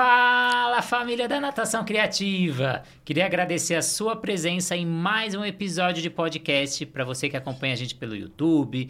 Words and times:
Fala 0.00 0.80
família 0.80 1.26
da 1.26 1.40
Natação 1.40 1.84
Criativa! 1.84 2.84
Queria 3.04 3.26
agradecer 3.26 3.74
a 3.74 3.82
sua 3.82 4.14
presença 4.14 4.76
em 4.76 4.86
mais 4.86 5.34
um 5.34 5.44
episódio 5.44 6.00
de 6.00 6.08
podcast 6.08 6.86
para 6.86 7.04
você 7.04 7.28
que 7.28 7.36
acompanha 7.36 7.72
a 7.72 7.76
gente 7.76 7.96
pelo 7.96 8.14
YouTube, 8.14 8.88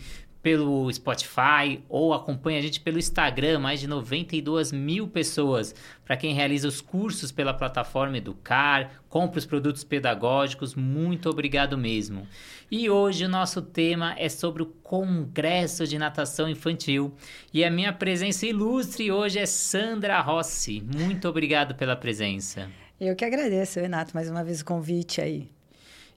pelo 0.49 0.91
Spotify 0.91 1.85
ou 1.91 2.15
acompanha 2.15 2.59
a 2.59 2.63
gente 2.63 2.81
pelo 2.81 2.99
Instagram, 2.99 3.59
mais 3.59 3.81
de 3.81 3.87
92 3.87 4.73
mil 4.73 5.07
pessoas. 5.07 5.75
Para 6.07 6.17
quem 6.17 6.33
realiza 6.33 6.67
os 6.67 6.81
cursos 6.81 7.31
pela 7.31 7.53
plataforma 7.53 8.17
Educar, 8.17 9.03
compra 9.11 9.39
os 9.39 9.45
produtos 9.45 9.85
pedagógicos, 9.85 10.75
muito 10.75 11.29
obrigado 11.29 11.77
mesmo. 11.77 12.27
E 12.71 12.89
hoje 12.89 13.27
o 13.27 13.29
nosso 13.29 13.61
tema 13.61 14.15
é 14.17 14.31
sobre 14.31 14.63
o 14.63 14.67
Congresso 14.83 15.87
de 15.87 15.99
Natação 15.99 16.49
Infantil. 16.49 17.13
E 17.53 17.63
a 17.63 17.71
minha 17.71 17.93
presença 17.93 18.47
ilustre 18.47 19.13
hoje 19.13 19.39
é 19.39 19.45
Sandra 19.45 20.19
Rossi. 20.19 20.83
Muito 20.97 21.29
obrigado 21.29 21.75
pela 21.75 21.95
presença. 21.95 22.71
Eu 22.99 23.15
que 23.15 23.25
agradeço, 23.27 23.81
Renato, 23.81 24.13
mais 24.15 24.31
uma 24.31 24.43
vez 24.43 24.63
o 24.63 24.65
convite 24.65 25.21
aí. 25.21 25.51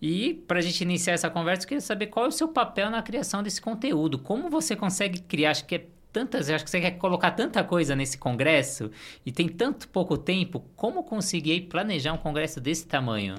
E 0.01 0.33
para 0.47 0.59
a 0.59 0.61
gente 0.61 0.81
iniciar 0.81 1.13
essa 1.13 1.29
conversa, 1.29 1.63
eu 1.63 1.67
queria 1.67 1.81
saber 1.81 2.07
qual 2.07 2.25
é 2.25 2.29
o 2.29 2.31
seu 2.31 2.47
papel 2.47 2.89
na 2.89 3.03
criação 3.03 3.43
desse 3.43 3.61
conteúdo. 3.61 4.17
Como 4.17 4.49
você 4.49 4.75
consegue 4.75 5.19
criar? 5.21 5.51
Acho 5.51 5.65
que 5.65 5.75
é 5.75 5.85
tantas, 6.11 6.49
acho 6.49 6.65
que 6.65 6.71
você 6.71 6.81
quer 6.81 6.91
colocar 6.91 7.31
tanta 7.31 7.63
coisa 7.63 7.95
nesse 7.95 8.17
congresso 8.17 8.89
e 9.25 9.31
tem 9.31 9.47
tanto 9.47 9.87
pouco 9.87 10.17
tempo. 10.17 10.63
Como 10.75 11.03
conseguir 11.03 11.61
planejar 11.61 12.13
um 12.13 12.17
congresso 12.17 12.59
desse 12.59 12.87
tamanho? 12.87 13.35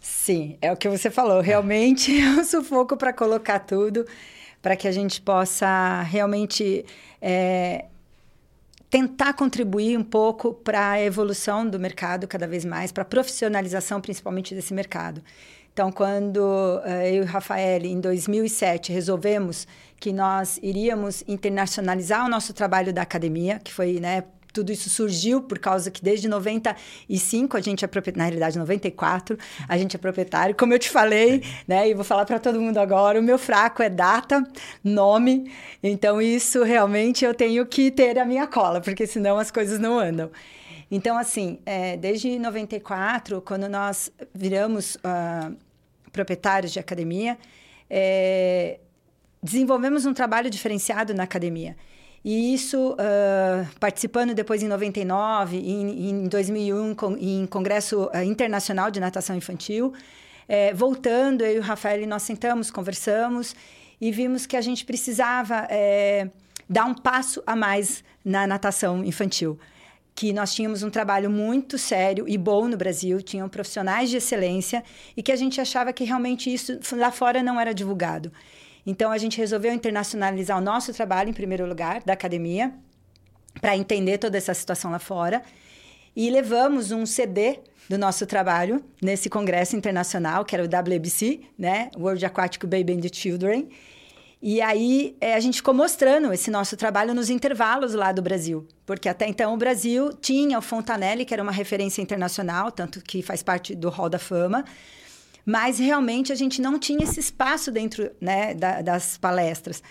Sim, 0.00 0.56
é 0.62 0.72
o 0.72 0.76
que 0.76 0.88
você 0.88 1.10
falou. 1.10 1.40
Realmente 1.40 2.16
é 2.18 2.30
um 2.30 2.44
sufoco 2.44 2.96
para 2.96 3.12
colocar 3.12 3.58
tudo, 3.60 4.06
para 4.62 4.74
que 4.74 4.88
a 4.88 4.92
gente 4.92 5.20
possa 5.20 6.02
realmente 6.02 6.84
é, 7.20 7.84
tentar 8.88 9.34
contribuir 9.34 9.98
um 9.98 10.04
pouco 10.04 10.54
para 10.54 10.92
a 10.92 11.02
evolução 11.02 11.68
do 11.68 11.78
mercado 11.78 12.26
cada 12.26 12.46
vez 12.46 12.64
mais, 12.64 12.90
para 12.90 13.02
a 13.02 13.06
profissionalização 13.06 14.00
principalmente 14.00 14.54
desse 14.54 14.72
mercado. 14.72 15.22
Então, 15.76 15.92
quando 15.92 16.38
uh, 16.38 16.88
eu 17.04 17.16
e 17.16 17.20
o 17.20 17.26
Rafael, 17.26 17.84
em 17.84 18.00
2007, 18.00 18.90
resolvemos 18.90 19.68
que 20.00 20.10
nós 20.10 20.58
iríamos 20.62 21.22
internacionalizar 21.28 22.24
o 22.24 22.30
nosso 22.30 22.54
trabalho 22.54 22.94
da 22.94 23.02
academia, 23.02 23.60
que 23.62 23.70
foi, 23.70 24.00
né, 24.00 24.24
tudo 24.54 24.72
isso 24.72 24.88
surgiu 24.88 25.42
por 25.42 25.58
causa 25.58 25.90
que 25.90 26.02
desde 26.02 26.28
95 26.28 27.58
a 27.58 27.60
gente 27.60 27.84
é 27.84 27.88
proprietário, 27.88 28.18
na 28.20 28.24
realidade 28.24 28.58
94, 28.58 29.38
a 29.68 29.76
gente 29.76 29.94
é 29.94 29.98
proprietário. 29.98 30.54
Como 30.54 30.72
eu 30.72 30.78
te 30.78 30.88
falei, 30.88 31.42
né, 31.68 31.86
e 31.86 31.92
vou 31.92 32.04
falar 32.04 32.24
para 32.24 32.38
todo 32.38 32.58
mundo 32.58 32.78
agora, 32.78 33.20
o 33.20 33.22
meu 33.22 33.36
fraco 33.36 33.82
é 33.82 33.90
data, 33.90 34.42
nome. 34.82 35.52
Então 35.82 36.22
isso 36.22 36.62
realmente 36.62 37.22
eu 37.22 37.34
tenho 37.34 37.66
que 37.66 37.90
ter 37.90 38.18
a 38.18 38.24
minha 38.24 38.46
cola, 38.46 38.80
porque 38.80 39.06
senão 39.06 39.36
as 39.36 39.50
coisas 39.50 39.78
não 39.78 39.98
andam. 39.98 40.30
Então, 40.90 41.18
assim, 41.18 41.58
é, 41.66 41.96
desde 41.96 42.38
94, 42.38 43.42
quando 43.42 43.68
nós 43.68 44.10
viramos 44.32 44.94
uh, 44.96 45.65
proprietários 46.16 46.72
de 46.72 46.78
academia, 46.80 47.36
é, 47.90 48.80
desenvolvemos 49.42 50.06
um 50.06 50.14
trabalho 50.14 50.48
diferenciado 50.50 51.12
na 51.14 51.24
academia. 51.24 51.76
E 52.24 52.52
isso, 52.52 52.94
uh, 52.94 53.68
participando 53.78 54.34
depois 54.34 54.60
em 54.60 54.66
99, 54.66 55.58
em, 55.58 56.10
em 56.10 56.28
2001, 56.28 56.94
com, 56.96 57.16
em 57.16 57.46
Congresso 57.46 58.06
uh, 58.06 58.22
Internacional 58.24 58.90
de 58.90 58.98
Natação 58.98 59.36
Infantil, 59.36 59.92
é, 60.48 60.74
voltando, 60.74 61.44
eu 61.44 61.56
e 61.56 61.58
o 61.58 61.62
Rafael, 61.62 62.04
nós 62.06 62.22
sentamos, 62.22 62.68
conversamos 62.70 63.54
e 64.00 64.10
vimos 64.10 64.44
que 64.44 64.56
a 64.56 64.60
gente 64.60 64.84
precisava 64.84 65.66
é, 65.70 66.28
dar 66.68 66.86
um 66.86 66.94
passo 66.94 67.42
a 67.46 67.54
mais 67.54 68.02
na 68.24 68.46
natação 68.46 69.04
infantil 69.04 69.58
que 70.16 70.32
nós 70.32 70.54
tínhamos 70.54 70.82
um 70.82 70.88
trabalho 70.88 71.28
muito 71.28 71.76
sério 71.76 72.24
e 72.26 72.38
bom 72.38 72.66
no 72.66 72.76
Brasil, 72.76 73.20
tinham 73.20 73.46
profissionais 73.50 74.08
de 74.08 74.16
excelência 74.16 74.82
e 75.14 75.22
que 75.22 75.30
a 75.30 75.36
gente 75.36 75.60
achava 75.60 75.92
que 75.92 76.04
realmente 76.04 76.52
isso 76.52 76.80
lá 76.96 77.12
fora 77.12 77.42
não 77.42 77.60
era 77.60 77.74
divulgado. 77.74 78.32
Então 78.86 79.12
a 79.12 79.18
gente 79.18 79.36
resolveu 79.36 79.74
internacionalizar 79.74 80.56
o 80.56 80.60
nosso 80.62 80.94
trabalho 80.94 81.28
em 81.28 81.34
primeiro 81.34 81.66
lugar 81.66 82.02
da 82.02 82.14
academia 82.14 82.72
para 83.60 83.76
entender 83.76 84.16
toda 84.16 84.38
essa 84.38 84.54
situação 84.54 84.90
lá 84.90 84.98
fora 84.98 85.42
e 86.14 86.30
levamos 86.30 86.92
um 86.92 87.04
CD 87.04 87.58
do 87.86 87.98
nosso 87.98 88.24
trabalho 88.24 88.82
nesse 89.02 89.28
congresso 89.28 89.76
internacional 89.76 90.46
que 90.46 90.54
era 90.56 90.64
o 90.64 90.66
WBC, 90.66 91.40
né, 91.58 91.90
World 91.94 92.24
Aquatic 92.24 92.64
Baby 92.64 92.94
and 92.94 93.12
Children. 93.12 93.68
E 94.40 94.60
aí 94.60 95.16
é, 95.20 95.34
a 95.34 95.40
gente 95.40 95.56
ficou 95.56 95.72
mostrando 95.72 96.32
esse 96.32 96.50
nosso 96.50 96.76
trabalho 96.76 97.14
nos 97.14 97.30
intervalos 97.30 97.94
lá 97.94 98.12
do 98.12 98.20
Brasil, 98.20 98.66
porque 98.84 99.08
até 99.08 99.26
então 99.26 99.54
o 99.54 99.56
Brasil 99.56 100.12
tinha 100.12 100.58
o 100.58 100.62
Fontanelli, 100.62 101.24
que 101.24 101.32
era 101.32 101.42
uma 101.42 101.52
referência 101.52 102.02
internacional, 102.02 102.70
tanto 102.70 103.00
que 103.00 103.22
faz 103.22 103.42
parte 103.42 103.74
do 103.74 103.88
Hall 103.88 104.10
da 104.10 104.18
Fama, 104.18 104.64
mas 105.44 105.78
realmente 105.78 106.32
a 106.32 106.34
gente 106.34 106.60
não 106.60 106.78
tinha 106.78 107.04
esse 107.04 107.18
espaço 107.18 107.72
dentro 107.72 108.10
né, 108.20 108.52
da, 108.52 108.82
das 108.82 109.16
palestras. 109.16 109.82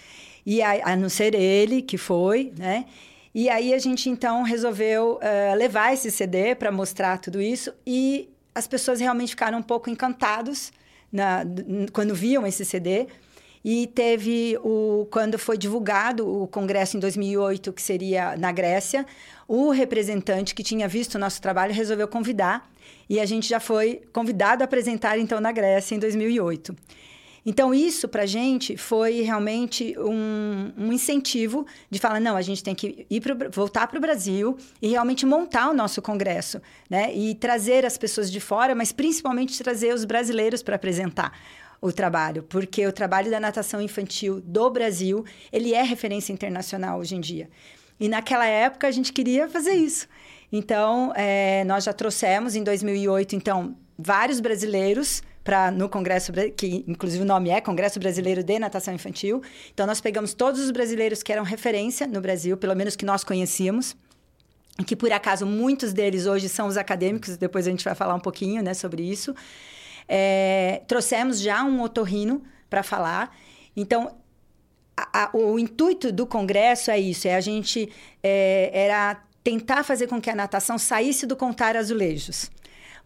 E 0.45 0.61
a, 0.61 0.91
a 0.91 0.95
não 0.95 1.09
ser 1.09 1.33
ele, 1.33 1.81
que 1.81 1.97
foi, 1.97 2.53
né? 2.57 2.85
E 3.33 3.49
aí 3.49 3.73
a 3.73 3.79
gente 3.79 4.09
então 4.09 4.43
resolveu 4.43 5.15
uh, 5.15 5.55
levar 5.57 5.93
esse 5.93 6.09
CD 6.11 6.55
para 6.55 6.71
mostrar 6.71 7.17
tudo 7.17 7.41
isso 7.41 7.73
e 7.85 8.29
as 8.53 8.65
pessoas 8.67 9.01
realmente 9.01 9.29
ficaram 9.29 9.57
um 9.57 9.61
pouco 9.61 9.89
encantados 9.89 10.71
na, 11.11 11.43
quando 11.91 12.15
viam 12.15 12.47
esse 12.47 12.63
CD 12.63 13.07
e 13.67 13.87
teve 13.87 14.59
o 14.63 15.07
quando 15.09 15.39
foi 15.39 15.57
divulgado 15.57 16.43
o 16.43 16.47
congresso 16.47 16.97
em 16.97 16.99
2008, 16.99 17.73
que 17.73 17.81
seria 17.81 18.37
na 18.37 18.51
Grécia, 18.51 19.07
o 19.47 19.71
representante 19.71 20.53
que 20.53 20.61
tinha 20.61 20.87
visto 20.87 21.15
o 21.15 21.19
nosso 21.19 21.41
trabalho 21.41 21.73
resolveu 21.73 22.07
convidar 22.07 22.71
e 23.09 23.19
a 23.19 23.25
gente 23.25 23.49
já 23.49 23.59
foi 23.59 24.03
convidado 24.13 24.61
a 24.61 24.65
apresentar 24.65 25.17
então 25.17 25.41
na 25.41 25.51
Grécia 25.51 25.95
em 25.95 25.99
2008. 25.99 26.75
Então, 27.43 27.73
isso 27.73 28.07
para 28.07 28.23
a 28.23 28.25
gente 28.25 28.75
foi 28.75 29.21
realmente 29.21 29.95
um, 29.99 30.71
um, 30.75 30.91
incentivo 30.91 31.65
de 31.91 31.99
falar: 31.99 32.19
não, 32.19 32.35
a 32.35 32.41
gente 32.41 32.63
tem 32.63 32.73
que 32.73 33.05
ir 33.07 33.21
pro, 33.21 33.35
voltar 33.51 33.85
para 33.85 33.97
o 33.97 34.01
Brasil 34.01 34.57
e 34.81 34.89
realmente 34.89 35.27
montar 35.27 35.69
o 35.69 35.73
nosso 35.73 36.01
congresso, 36.01 36.59
né? 36.89 37.13
E 37.15 37.35
trazer 37.35 37.85
as 37.85 37.99
pessoas 37.99 38.31
de 38.31 38.39
fora, 38.39 38.73
mas 38.73 38.91
principalmente 38.91 39.61
trazer 39.61 39.93
os 39.93 40.05
brasileiros 40.05 40.63
para 40.63 40.75
apresentar 40.75 41.33
o 41.85 41.93
trabalho, 41.93 42.41
porque 42.43 42.85
o 42.87 42.91
trabalho 42.91 43.29
da 43.29 43.39
natação 43.39 43.79
infantil 43.79 44.41
do 44.41 44.69
Brasil, 44.71 45.23
ele 45.51 45.73
é 45.73 45.83
referência 45.83 46.33
internacional 46.33 46.99
hoje 46.99 47.15
em 47.15 47.21
dia. 47.21 47.47
E 47.99 48.09
naquela 48.09 48.47
época 48.47 48.87
a 48.87 48.91
gente 48.91 49.13
queria 49.13 49.47
fazer 49.47 49.73
isso. 49.73 50.07
Então, 50.51 51.13
é, 51.15 51.63
nós 51.65 51.83
já 51.83 51.93
trouxemos 51.93 52.55
em 52.55 52.63
2008, 52.63 53.35
então, 53.35 53.75
vários 53.97 54.39
brasileiros 54.39 55.21
para 55.43 55.69
no 55.69 55.87
congresso 55.87 56.33
que 56.57 56.83
inclusive 56.87 57.21
o 57.21 57.25
nome 57.25 57.51
é 57.51 57.61
Congresso 57.61 57.99
Brasileiro 57.99 58.43
de 58.43 58.57
Natação 58.57 58.91
Infantil. 58.91 59.43
Então 59.71 59.85
nós 59.85 60.01
pegamos 60.01 60.33
todos 60.33 60.59
os 60.59 60.71
brasileiros 60.71 61.21
que 61.21 61.31
eram 61.31 61.43
referência 61.43 62.07
no 62.07 62.19
Brasil, 62.19 62.57
pelo 62.57 62.75
menos 62.75 62.95
que 62.95 63.05
nós 63.05 63.23
conhecíamos, 63.23 63.95
que 64.87 64.95
por 64.95 65.11
acaso 65.11 65.45
muitos 65.45 65.93
deles 65.93 66.25
hoje 66.25 66.49
são 66.49 66.65
os 66.65 66.77
acadêmicos. 66.77 67.37
Depois 67.37 67.67
a 67.67 67.69
gente 67.69 67.85
vai 67.85 67.93
falar 67.93 68.15
um 68.15 68.19
pouquinho, 68.19 68.63
né, 68.63 68.73
sobre 68.73 69.03
isso. 69.03 69.35
É, 70.07 70.81
trouxemos 70.87 71.39
já 71.39 71.63
um 71.63 71.81
otorrino 71.81 72.43
para 72.69 72.83
falar. 72.83 73.35
Então, 73.75 74.15
a, 74.95 75.23
a, 75.23 75.37
o 75.37 75.57
intuito 75.59 76.11
do 76.11 76.25
congresso 76.25 76.91
é 76.91 76.99
isso: 76.99 77.27
é 77.27 77.35
a 77.35 77.41
gente 77.41 77.91
é, 78.23 78.71
era 78.73 79.21
tentar 79.43 79.83
fazer 79.83 80.07
com 80.07 80.21
que 80.21 80.29
a 80.29 80.35
natação 80.35 80.77
saísse 80.77 81.25
do 81.25 81.35
contar 81.35 81.75
azulejos 81.75 82.49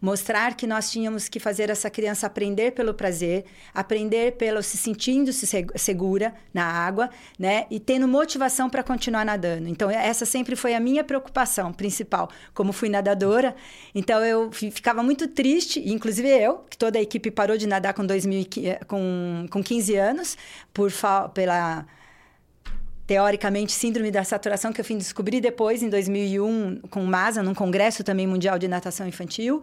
mostrar 0.00 0.54
que 0.54 0.66
nós 0.66 0.90
tínhamos 0.90 1.28
que 1.28 1.38
fazer 1.38 1.70
essa 1.70 1.90
criança 1.90 2.26
aprender 2.26 2.72
pelo 2.72 2.94
prazer, 2.94 3.44
aprender 3.74 4.32
pelo 4.32 4.62
se 4.62 4.76
sentindo 4.76 5.32
-se 5.32 5.46
segura 5.76 6.34
na 6.54 6.64
água, 6.64 7.10
né? 7.38 7.66
E 7.70 7.78
tendo 7.78 8.08
motivação 8.08 8.70
para 8.70 8.82
continuar 8.82 9.24
nadando. 9.24 9.68
Então, 9.68 9.90
essa 9.90 10.24
sempre 10.24 10.56
foi 10.56 10.74
a 10.74 10.80
minha 10.80 11.04
preocupação 11.04 11.72
principal, 11.72 12.30
como 12.54 12.72
fui 12.72 12.88
nadadora. 12.88 13.54
Então, 13.94 14.24
eu 14.24 14.50
ficava 14.52 15.02
muito 15.02 15.28
triste, 15.28 15.80
inclusive 15.88 16.28
eu, 16.28 16.64
que 16.70 16.78
toda 16.78 16.98
a 16.98 17.02
equipe 17.02 17.30
parou 17.30 17.56
de 17.56 17.66
nadar 17.66 17.94
com, 17.94 18.04
2000, 18.06 18.46
com, 18.86 19.46
com 19.50 19.62
15 19.62 19.96
anos, 19.96 20.36
por 20.72 20.90
pela 21.34 21.86
teoricamente, 23.10 23.72
síndrome 23.72 24.08
da 24.08 24.22
saturação, 24.22 24.72
que 24.72 24.80
eu 24.80 24.84
fui 24.84 24.94
descobrir 24.94 25.40
depois, 25.40 25.82
em 25.82 25.88
2001, 25.88 26.82
com 26.88 27.04
MASA, 27.04 27.42
num 27.42 27.54
congresso 27.54 28.04
também 28.04 28.24
mundial 28.24 28.56
de 28.56 28.68
natação 28.68 29.04
infantil. 29.04 29.60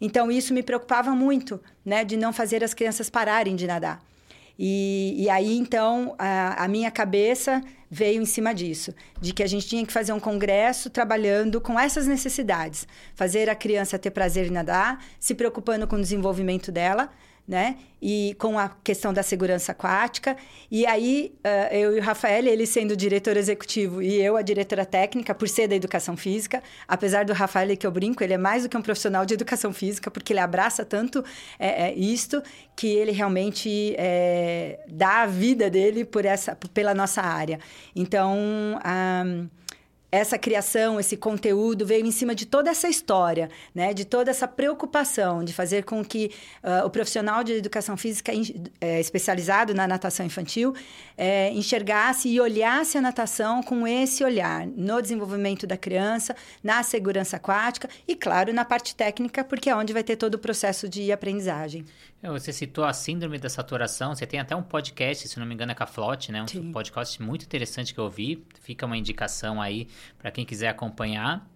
Então, 0.00 0.30
isso 0.30 0.54
me 0.54 0.62
preocupava 0.62 1.10
muito, 1.10 1.60
né? 1.84 2.06
De 2.06 2.16
não 2.16 2.32
fazer 2.32 2.64
as 2.64 2.72
crianças 2.72 3.10
pararem 3.10 3.54
de 3.54 3.66
nadar. 3.66 4.02
E, 4.58 5.14
e 5.18 5.28
aí, 5.28 5.58
então, 5.58 6.14
a, 6.18 6.64
a, 6.64 6.68
minha 6.68 6.90
cabeça 6.90 7.60
veio 7.90 8.22
em 8.22 8.24
cima 8.24 8.54
disso, 8.54 8.94
de 9.20 9.34
que 9.34 9.42
a 9.42 9.46
gente 9.46 9.68
tinha 9.68 9.84
que 9.84 9.92
fazer 9.92 10.14
um 10.14 10.20
congresso 10.20 10.88
trabalhando 10.88 11.60
com 11.60 11.78
essas 11.78 12.06
necessidades. 12.06 12.88
Fazer 13.14 13.50
a 13.50 13.54
criança 13.54 13.98
ter 13.98 14.10
prazer 14.10 14.46
em 14.46 14.52
nadar, 14.52 15.04
se 15.20 15.34
preocupando 15.34 15.86
com 15.86 15.96
o 15.96 16.00
desenvolvimento 16.00 16.72
dela, 16.72 17.10
né? 17.46 17.76
E 18.02 18.36
com 18.38 18.58
a 18.58 18.68
questão 18.68 19.12
da 19.12 19.22
segurança 19.22 19.72
aquática. 19.72 20.36
E 20.70 20.84
aí, 20.84 21.32
uh, 21.44 21.74
eu 21.74 21.96
e 21.96 22.00
o 22.00 22.02
Rafael, 22.02 22.44
ele 22.44 22.66
sendo 22.66 22.92
o 22.92 22.96
diretor 22.96 23.36
executivo 23.36 24.02
e 24.02 24.20
eu 24.20 24.36
a 24.36 24.42
diretora 24.42 24.84
técnica, 24.84 25.34
por 25.34 25.48
ser 25.48 25.68
da 25.68 25.76
educação 25.76 26.16
física. 26.16 26.62
Apesar 26.86 27.24
do 27.24 27.32
Rafael, 27.32 27.76
que 27.76 27.86
eu 27.86 27.90
brinco, 27.90 28.22
ele 28.22 28.34
é 28.34 28.38
mais 28.38 28.64
do 28.64 28.68
que 28.68 28.76
um 28.76 28.82
profissional 28.82 29.24
de 29.24 29.34
educação 29.34 29.72
física, 29.72 30.10
porque 30.10 30.32
ele 30.32 30.40
abraça 30.40 30.84
tanto 30.84 31.24
é, 31.58 31.88
é, 31.88 31.94
isto 31.94 32.42
que 32.74 32.88
ele 32.88 33.12
realmente 33.12 33.94
é, 33.96 34.80
dá 34.88 35.22
a 35.22 35.26
vida 35.26 35.70
dele 35.70 36.04
por 36.04 36.24
essa, 36.24 36.56
pela 36.74 36.94
nossa 36.94 37.22
área. 37.22 37.58
Então, 37.94 38.36
um, 38.36 39.48
essa 40.10 40.38
criação, 40.38 41.00
esse 41.00 41.16
conteúdo 41.16 41.84
veio 41.84 42.06
em 42.06 42.10
cima 42.10 42.34
de 42.34 42.46
toda 42.46 42.70
essa 42.70 42.88
história, 42.88 43.50
né? 43.74 43.92
De 43.92 44.04
toda 44.04 44.30
essa 44.30 44.46
preocupação 44.46 45.42
de 45.42 45.52
fazer 45.52 45.84
com 45.84 46.04
que 46.04 46.30
uh, 46.62 46.86
o 46.86 46.90
profissional 46.90 47.42
de 47.42 47.54
educação 47.54 47.96
física 47.96 48.32
é, 48.80 49.00
especializado 49.00 49.74
na 49.74 49.86
natação 49.86 50.24
infantil 50.24 50.74
é, 51.16 51.50
enxergasse 51.50 52.28
e 52.28 52.40
olhasse 52.40 52.98
a 52.98 53.00
natação 53.00 53.62
com 53.62 53.86
esse 53.86 54.22
olhar 54.22 54.66
no 54.66 55.00
desenvolvimento 55.00 55.66
da 55.66 55.76
criança, 55.76 56.36
na 56.62 56.82
segurança 56.82 57.36
aquática 57.36 57.88
e, 58.06 58.14
claro, 58.14 58.52
na 58.52 58.64
parte 58.64 58.94
técnica, 58.94 59.42
porque 59.42 59.70
é 59.70 59.74
onde 59.74 59.92
vai 59.92 60.04
ter 60.04 60.16
todo 60.16 60.34
o 60.34 60.38
processo 60.38 60.88
de 60.88 61.10
aprendizagem. 61.10 61.84
É, 62.22 62.28
você 62.28 62.52
citou 62.52 62.84
a 62.84 62.92
síndrome 62.92 63.38
da 63.38 63.48
saturação. 63.48 64.14
Você 64.14 64.26
tem 64.26 64.40
até 64.40 64.56
um 64.56 64.62
podcast, 64.62 65.28
se 65.28 65.38
não 65.38 65.46
me 65.46 65.54
engano, 65.54 65.72
é 65.72 65.74
com 65.74 65.82
a 65.82 65.86
Flote, 65.86 66.32
né? 66.32 66.42
Um 66.42 66.48
Sim. 66.48 66.72
podcast 66.72 67.22
muito 67.22 67.44
interessante 67.44 67.92
que 67.92 68.00
eu 68.00 68.04
ouvi. 68.04 68.44
Fica 68.62 68.86
uma 68.86 68.96
indicação 68.96 69.60
aí 69.60 69.88
para 70.18 70.30
quem 70.30 70.44
quiser 70.44 70.68
acompanhar. 70.68 71.46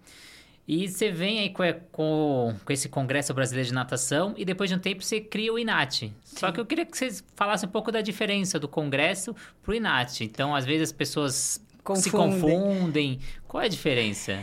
E 0.67 0.87
você 0.87 1.11
vem 1.11 1.39
aí 1.39 1.49
com, 1.49 1.63
com, 1.91 2.55
com, 2.63 2.71
esse 2.71 2.87
Congresso 2.87 3.33
Brasileiro 3.33 3.67
de 3.67 3.73
Natação 3.73 4.33
e 4.37 4.45
depois 4.45 4.69
de 4.69 4.75
um 4.75 4.79
tempo 4.79 5.03
você 5.03 5.19
cria 5.19 5.51
o 5.51 5.59
INAT. 5.59 6.13
Só 6.23 6.51
que 6.51 6.59
eu 6.59 6.65
queria 6.65 6.85
que 6.85 6.95
vocês 6.95 7.23
falassem 7.35 7.67
um 7.67 7.71
pouco 7.71 7.91
da 7.91 7.99
diferença 7.99 8.59
do 8.59 8.67
Congresso 8.67 9.35
para 9.61 9.71
o 9.71 9.75
INAT. 9.75 10.21
Então, 10.21 10.55
às 10.55 10.63
vezes 10.63 10.83
as 10.83 10.91
pessoas 10.91 11.65
confundem. 11.83 12.03
se 12.03 12.11
confundem. 12.11 13.19
Qual 13.47 13.61
é 13.61 13.65
a 13.65 13.69
diferença? 13.69 14.39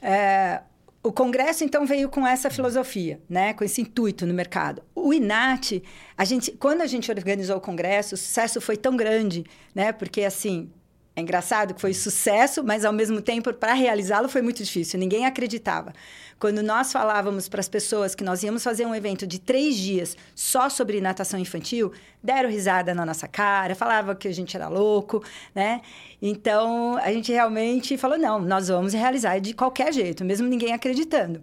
É, 0.00 0.62
o 1.06 1.12
Congresso, 1.12 1.62
então, 1.62 1.86
veio 1.86 2.08
com 2.08 2.26
essa 2.26 2.50
filosofia, 2.50 3.20
né? 3.28 3.54
com 3.54 3.62
esse 3.62 3.80
intuito 3.80 4.26
no 4.26 4.34
mercado. 4.34 4.82
O 4.92 5.14
INAT, 5.14 5.80
a 6.18 6.24
gente, 6.24 6.50
quando 6.50 6.80
a 6.80 6.86
gente 6.86 7.08
organizou 7.12 7.58
o 7.58 7.60
Congresso, 7.60 8.16
o 8.16 8.18
sucesso 8.18 8.60
foi 8.60 8.76
tão 8.76 8.96
grande, 8.96 9.44
né? 9.72 9.92
porque, 9.92 10.22
assim, 10.24 10.68
é 11.16 11.22
engraçado 11.22 11.72
que 11.72 11.80
foi 11.80 11.94
sucesso, 11.94 12.62
mas 12.62 12.84
ao 12.84 12.92
mesmo 12.92 13.22
tempo, 13.22 13.50
para 13.54 13.72
realizá-lo 13.72 14.28
foi 14.28 14.42
muito 14.42 14.62
difícil. 14.62 15.00
Ninguém 15.00 15.24
acreditava. 15.24 15.94
Quando 16.38 16.62
nós 16.62 16.92
falávamos 16.92 17.48
para 17.48 17.58
as 17.58 17.68
pessoas 17.70 18.14
que 18.14 18.22
nós 18.22 18.42
íamos 18.42 18.62
fazer 18.62 18.84
um 18.84 18.94
evento 18.94 19.26
de 19.26 19.38
três 19.38 19.76
dias 19.76 20.14
só 20.34 20.68
sobre 20.68 21.00
natação 21.00 21.40
infantil, 21.40 21.90
deram 22.22 22.50
risada 22.50 22.94
na 22.94 23.06
nossa 23.06 23.26
cara, 23.26 23.74
falavam 23.74 24.14
que 24.14 24.28
a 24.28 24.34
gente 24.34 24.54
era 24.54 24.68
louco, 24.68 25.24
né? 25.54 25.80
Então, 26.20 26.98
a 26.98 27.10
gente 27.10 27.32
realmente 27.32 27.96
falou: 27.96 28.18
não, 28.18 28.38
nós 28.38 28.68
vamos 28.68 28.92
realizar 28.92 29.38
de 29.38 29.54
qualquer 29.54 29.94
jeito, 29.94 30.22
mesmo 30.22 30.46
ninguém 30.46 30.74
acreditando. 30.74 31.40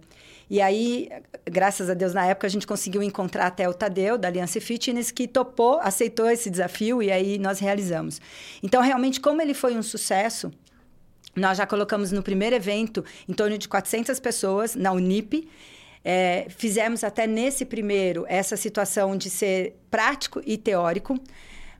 E 0.48 0.60
aí, 0.60 1.08
graças 1.44 1.88
a 1.88 1.94
Deus, 1.94 2.12
na 2.12 2.26
época 2.26 2.46
a 2.46 2.50
gente 2.50 2.66
conseguiu 2.66 3.02
encontrar 3.02 3.46
até 3.46 3.68
o 3.68 3.74
Tadeu, 3.74 4.18
da 4.18 4.28
Aliança 4.28 4.60
Fitness, 4.60 5.10
que 5.10 5.26
topou, 5.26 5.80
aceitou 5.80 6.28
esse 6.28 6.50
desafio 6.50 7.02
e 7.02 7.10
aí 7.10 7.38
nós 7.38 7.58
realizamos. 7.58 8.20
Então, 8.62 8.82
realmente, 8.82 9.20
como 9.20 9.40
ele 9.40 9.54
foi 9.54 9.76
um 9.76 9.82
sucesso, 9.82 10.52
nós 11.34 11.58
já 11.58 11.66
colocamos 11.66 12.12
no 12.12 12.22
primeiro 12.22 12.54
evento 12.54 13.04
em 13.28 13.32
torno 13.32 13.58
de 13.58 13.68
400 13.68 14.20
pessoas 14.20 14.74
na 14.74 14.92
Unip. 14.92 15.48
É, 16.04 16.46
fizemos 16.50 17.02
até 17.02 17.26
nesse 17.26 17.64
primeiro 17.64 18.26
essa 18.28 18.56
situação 18.56 19.16
de 19.16 19.30
ser 19.30 19.74
prático 19.90 20.42
e 20.44 20.58
teórico, 20.58 21.18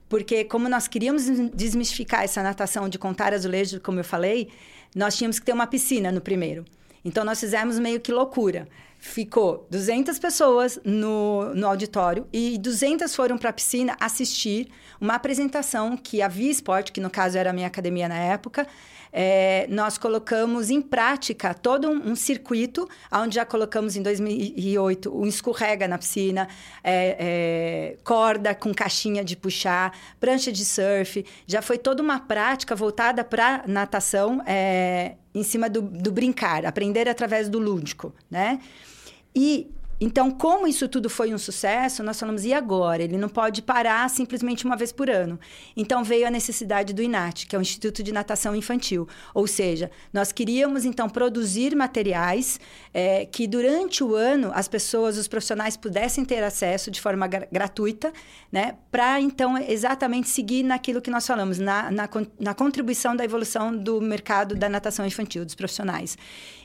porque 0.09 0.45
como 0.45 0.67
nós 0.69 0.89
queríamos 0.89 1.25
desmistificar 1.55 2.25
essa 2.25 2.43
natação 2.43 2.89
de 2.89 2.99
contar 2.99 3.35
azulejos, 3.35 3.81
como 3.83 4.01
eu 4.01 4.05
falei, 4.05 4.49
nós 4.97 5.15
tínhamos 5.17 5.39
que 5.39 5.45
ter 5.45 5.53
uma 5.53 5.67
piscina 5.67 6.11
no 6.11 6.23
primeiro. 6.23 6.65
Então, 7.05 7.25
nós 7.25 7.39
fizemos 7.39 7.79
meio 7.79 8.01
que 8.01 8.11
loucura. 8.11 8.67
Ficou 8.99 9.67
200 9.71 10.19
pessoas 10.19 10.81
no, 10.83 11.55
no 11.55 11.67
auditório 11.67 12.27
e 12.33 12.57
200 12.59 13.15
foram 13.15 13.37
para 13.37 13.51
a 13.51 13.53
piscina 13.53 13.95
assistir 14.01 14.69
uma 14.99 15.15
apresentação 15.15 15.97
que 15.97 16.23
a 16.23 16.29
Via 16.29 16.51
Esporte, 16.51 16.91
que 16.91 17.01
no 17.01 17.11
caso 17.11 17.37
era 17.37 17.51
a 17.51 17.53
minha 17.53 17.67
academia 17.67 18.09
na 18.09 18.17
época, 18.17 18.67
é, 19.17 19.69
nós 19.71 19.97
colocamos 19.97 20.71
em 20.71 20.83
prática 20.83 21.55
todo 21.55 21.89
um, 21.89 22.11
um, 22.11 22.17
circuito, 22.17 22.89
onde 23.13 23.37
já 23.37 23.45
colocamos 23.47 23.95
em 23.95 24.03
2008 24.03 25.17
um 25.17 25.25
escorrega 25.25 25.87
na 25.87 25.97
piscina, 25.97 26.49
é, 26.83 27.17
é, 27.97 27.97
corda 28.03 28.53
com 28.57 28.75
caixinha 28.75 29.25
de 29.25 29.37
puxar, 29.37 29.97
prancha 30.19 30.51
de 30.51 30.65
surf. 30.65 31.25
Já 31.47 31.63
foi 31.63 31.79
toda 31.79 32.03
uma 32.03 32.19
prática 32.19 32.75
voltada 32.75 33.23
para 33.23 33.63
natação 33.69 34.43
é, 34.45 35.15
em 35.33 35.45
cima 35.45 35.71
do, 35.71 35.81
do 35.81 36.11
brincar, 36.11 36.67
aprender 36.67 37.09
através 37.09 37.49
do 37.49 37.61
lúdico, 37.61 38.13
né? 38.29 38.59
E 39.33 39.71
então, 40.05 40.31
como 40.31 40.67
isso 40.67 40.87
tudo 40.87 41.09
foi 41.09 41.33
um 41.33 41.39
sucesso, 41.39 42.03
nós 42.03 42.21
falamos, 42.21 42.45
e 42.45 42.53
agora? 42.53 43.03
Ele 43.03 43.17
não 43.17 43.31
pode 43.31 43.63
parar 43.63 44.11
simplesmente 44.11 44.67
uma 44.67 44.77
vez 44.77 44.93
por 44.93 45.09
ano. 45.09 45.41
Então, 45.75 46.05
veio 46.05 46.27
a 46.27 46.31
necessidade 46.31 46.93
do 46.93 47.01
INAT, 47.01 47.47
que 47.47 47.57
é 47.57 47.59
o 47.59 47.63
Instituto 47.63 48.03
de 48.03 48.13
Natação 48.13 48.55
Infantil. 48.55 49.09
Ou 49.33 49.47
seja, 49.47 49.91
nós 50.13 50.31
queríamos, 50.31 50.85
então, 50.85 51.09
produzir 51.09 51.75
materiais 51.75 52.61
é, 52.93 53.25
que, 53.25 53.47
durante 53.47 54.05
o 54.05 54.15
ano, 54.15 54.53
as 54.55 54.69
pessoas, 54.69 55.17
os 55.17 55.27
profissionais, 55.27 55.75
pudessem 55.75 56.23
ter 56.23 56.45
acesso 56.45 56.91
de 56.91 57.01
forma 57.01 57.27
gratuita, 57.27 58.13
né? 58.53 58.77
Para, 58.93 59.19
então, 59.23 59.57
exatamente 59.57 60.29
seguir 60.29 60.65
naquilo 60.65 61.01
que 61.01 61.11
nós 61.11 61.27
falamos, 61.27 61.59
na, 61.59 61.91
na, 61.91 62.07
na 62.39 62.53
contribuição 62.53 63.17
da 63.17 63.25
evolução 63.25 63.75
do 63.75 64.03
mercado 64.03 64.55
da 64.55 64.69
natação 64.69 65.07
infantil, 65.07 65.47
dos 65.47 65.55
profissionais. 65.55 66.19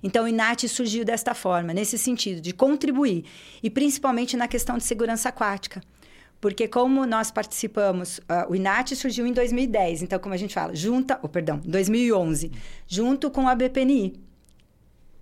Então, 0.03 0.25
o 0.25 0.27
INAT 0.27 0.68
surgiu 0.68 1.06
desta 1.06 1.33
forma, 1.33 1.74
nesse 1.74 1.97
sentido, 1.97 2.42
de 2.42 2.51
contribuir 2.53 3.29
e 3.62 3.70
principalmente 3.70 4.36
na 4.38 4.48
questão 4.48 4.78
de 4.78 4.84
segurança 4.84 5.30
aquática. 5.30 5.81
Porque 6.42 6.68
como 6.68 7.06
nós 7.06 7.31
participamos, 7.31 8.20
uh, 8.20 8.50
o 8.50 8.56
INAT 8.56 8.96
surgiu 8.96 9.28
em 9.28 9.34
2010, 9.34 10.04
então 10.04 10.20
como 10.20 10.34
a 10.34 10.38
gente 10.38 10.54
fala, 10.54 10.74
junta, 10.74 11.20
oh, 11.22 11.28
perdão, 11.28 11.60
2011, 11.66 12.52
junto 12.88 13.30
com 13.30 13.48
a 13.48 13.56
BPNI. 13.56 14.30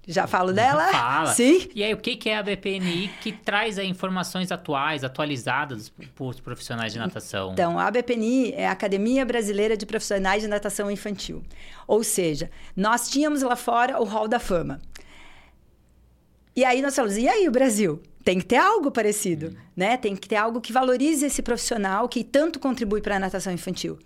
Já 0.07 0.25
falo 0.25 0.53
dela? 0.53 0.87
Fala. 0.89 1.33
Sim. 1.33 1.67
E 1.75 1.83
aí, 1.83 1.93
o 1.93 1.97
que 1.97 2.29
é 2.29 2.37
a 2.37 2.43
BPNI 2.43 3.09
que 3.19 3.31
traz 3.31 3.77
informações 3.77 4.51
atuais, 4.51 5.03
atualizadas 5.03 5.89
para 5.89 6.23
os 6.23 6.39
profissionais 6.39 6.93
de 6.93 6.99
natação? 6.99 7.51
Então, 7.51 7.77
a 7.77 7.91
BPNI 7.91 8.53
é 8.53 8.67
a 8.67 8.71
Academia 8.71 9.25
Brasileira 9.25 9.75
de 9.75 9.85
Profissionais 9.85 10.41
de 10.41 10.47
Natação 10.47 10.89
Infantil. 10.89 11.43
Ou 11.85 12.03
seja, 12.03 12.49
nós 12.75 13.09
tínhamos 13.09 13.41
lá 13.41 13.55
fora 13.55 13.99
o 13.99 14.05
Hall 14.05 14.27
da 14.27 14.39
Fama. 14.39 14.79
E 16.57 16.65
aí 16.65 16.81
nós 16.81 16.95
falamos, 16.95 17.15
e 17.19 17.27
aí 17.27 17.47
o 17.47 17.51
Brasil? 17.51 18.01
Tem 18.23 18.39
que 18.39 18.45
ter 18.45 18.55
algo 18.55 18.89
parecido, 18.89 19.55
né? 19.75 19.95
Tem 19.95 20.15
que 20.15 20.27
ter 20.27 20.37
algo 20.37 20.59
que 20.59 20.73
valorize 20.73 21.23
esse 21.23 21.43
profissional 21.43 22.09
que 22.09 22.23
tanto 22.23 22.59
contribui 22.59 22.99
para 22.99 23.17
a 23.17 23.19
natação 23.19 23.53
infantil. 23.53 23.99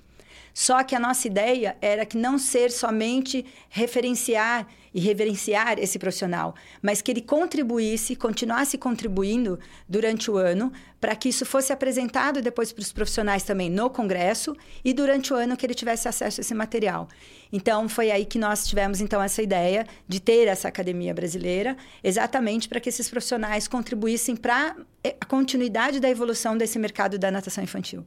Só 0.53 0.83
que 0.83 0.95
a 0.95 0.99
nossa 0.99 1.27
ideia 1.27 1.77
era 1.81 2.05
que 2.05 2.17
não 2.17 2.37
ser 2.37 2.71
somente 2.71 3.45
referenciar 3.69 4.67
e 4.93 4.99
reverenciar 4.99 5.79
esse 5.79 5.97
profissional, 5.97 6.53
mas 6.81 7.01
que 7.01 7.11
ele 7.11 7.21
contribuísse, 7.21 8.15
continuasse 8.15 8.77
contribuindo 8.77 9.57
durante 9.87 10.29
o 10.29 10.37
ano, 10.37 10.71
para 10.99 11.15
que 11.15 11.29
isso 11.29 11.45
fosse 11.45 11.71
apresentado 11.71 12.41
depois 12.41 12.71
para 12.71 12.81
os 12.81 12.91
profissionais 12.91 13.43
também 13.43 13.69
no 13.69 13.89
congresso 13.89 14.55
e 14.83 14.93
durante 14.93 15.33
o 15.33 15.35
ano 15.35 15.55
que 15.55 15.65
ele 15.65 15.73
tivesse 15.73 16.07
acesso 16.07 16.39
a 16.39 16.41
esse 16.41 16.53
material. 16.53 17.07
Então 17.51 17.87
foi 17.87 18.11
aí 18.11 18.25
que 18.25 18.37
nós 18.37 18.67
tivemos 18.67 19.01
então 19.01 19.21
essa 19.21 19.41
ideia 19.41 19.87
de 20.07 20.19
ter 20.19 20.47
essa 20.47 20.67
academia 20.67 21.13
brasileira, 21.13 21.77
exatamente 22.03 22.67
para 22.67 22.79
que 22.79 22.89
esses 22.89 23.09
profissionais 23.09 23.67
contribuíssem 23.67 24.35
para 24.35 24.75
a 25.19 25.25
continuidade 25.25 25.99
da 25.99 26.09
evolução 26.09 26.57
desse 26.57 26.77
mercado 26.77 27.17
da 27.17 27.31
natação 27.31 27.63
infantil. 27.63 28.05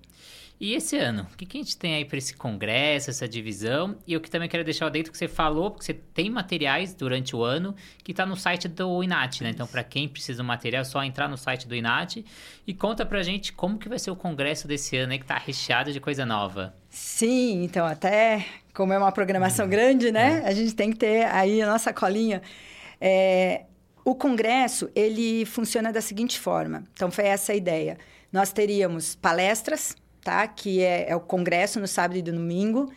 E 0.61 0.73
esse 0.73 0.97
ano, 0.97 1.27
o 1.33 1.37
que, 1.37 1.45
que 1.45 1.59
a 1.59 1.63
gente 1.63 1.77
tem 1.77 1.95
aí 1.95 2.05
para 2.05 2.17
esse 2.17 2.35
congresso, 2.35 3.11
essa 3.11 3.29
divisão? 3.29 3.97
E 4.07 4.13
eu 4.13 4.21
que 4.21 4.31
também 4.31 4.49
quero 4.49 4.63
deixar 4.63 4.89
dentro 4.89 5.11
que 5.11 5.19
você 5.19 5.27
falou, 5.27 5.71
porque 5.71 5.85
você 5.85 5.95
tem 5.95 6.31
materiais 6.31 6.95
durante 6.95 7.35
o 7.35 7.43
ano 7.43 7.75
que 8.03 8.13
está 8.13 8.25
no 8.25 8.37
site 8.37 8.69
do 8.69 9.03
INAT, 9.03 9.43
né? 9.43 9.51
Então, 9.51 9.67
para 9.67 9.83
quem 9.83 10.09
precisa 10.09 10.43
do 10.43 10.47
material, 10.47 10.83
é 10.83 10.85
só 10.85 11.03
entrar 11.03 11.29
no 11.29 11.37
site 11.37 11.67
do 11.67 11.75
INAT 11.75 12.25
e 12.67 12.73
conta 12.73 13.05
para 13.05 13.19
a 13.19 13.23
gente 13.23 13.53
como 13.53 13.79
que 13.79 13.89
vai 13.89 13.99
ser 13.99 14.11
o 14.11 14.17
congresso 14.17 14.69
desse 14.69 14.97
ano 14.97 15.13
aí, 15.13 15.19
que 15.19 15.25
está 15.25 15.37
recheado 15.37 15.93
de 15.93 16.01
coisa 16.01 16.25
nova. 16.25 16.75
Sim, 16.89 17.65
então 17.65 17.85
até 17.85 18.47
como 18.73 18.93
é 18.93 18.99
uma 18.99 19.11
programação 19.13 19.69
grande, 19.69 20.13
né? 20.13 20.43
É. 20.45 20.49
A 20.49 20.53
gente 20.53 20.75
tem 20.75 20.91
que 20.91 20.97
ter 20.97 21.27
aí 21.27 21.61
a 21.61 21.67
nossa 21.67 21.93
colinha. 21.93 22.41
É, 23.01 23.65
o 24.05 24.15
congresso, 24.15 24.91
ele 24.95 25.45
funciona 25.47 25.93
da 25.93 26.01
seguinte 26.01 26.39
forma. 26.39 26.85
Então, 26.93 27.11
foi 27.11 27.25
essa 27.25 27.53
a 27.53 27.55
ideia. 27.55 27.97
Nós 28.31 28.53
teríamos 28.53 29.15
palestras, 29.15 29.97
tá? 30.25 30.49
Que 30.49 30.81
é, 30.81 31.11
é 31.11 31.15
o 31.15 31.21
congresso 31.21 31.79
no 31.79 31.87
sábado 31.87 32.17
e 32.17 32.23
domingo. 32.23 32.91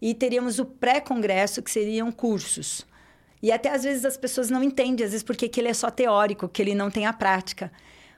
E 0.00 0.14
teríamos 0.14 0.58
o 0.58 0.66
pré-congresso, 0.66 1.62
que 1.62 1.70
seriam 1.70 2.12
cursos. 2.12 2.86
E 3.42 3.50
até 3.50 3.70
às 3.70 3.82
vezes 3.82 4.04
as 4.04 4.16
pessoas 4.16 4.50
não 4.50 4.62
entendem, 4.62 5.04
às 5.04 5.12
vezes, 5.12 5.22
porque 5.22 5.48
que 5.48 5.58
ele 5.60 5.68
é 5.68 5.74
só 5.74 5.90
teórico, 5.90 6.48
que 6.48 6.60
ele 6.60 6.74
não 6.74 6.90
tem 6.90 7.06
a 7.06 7.12
prática. 7.12 7.72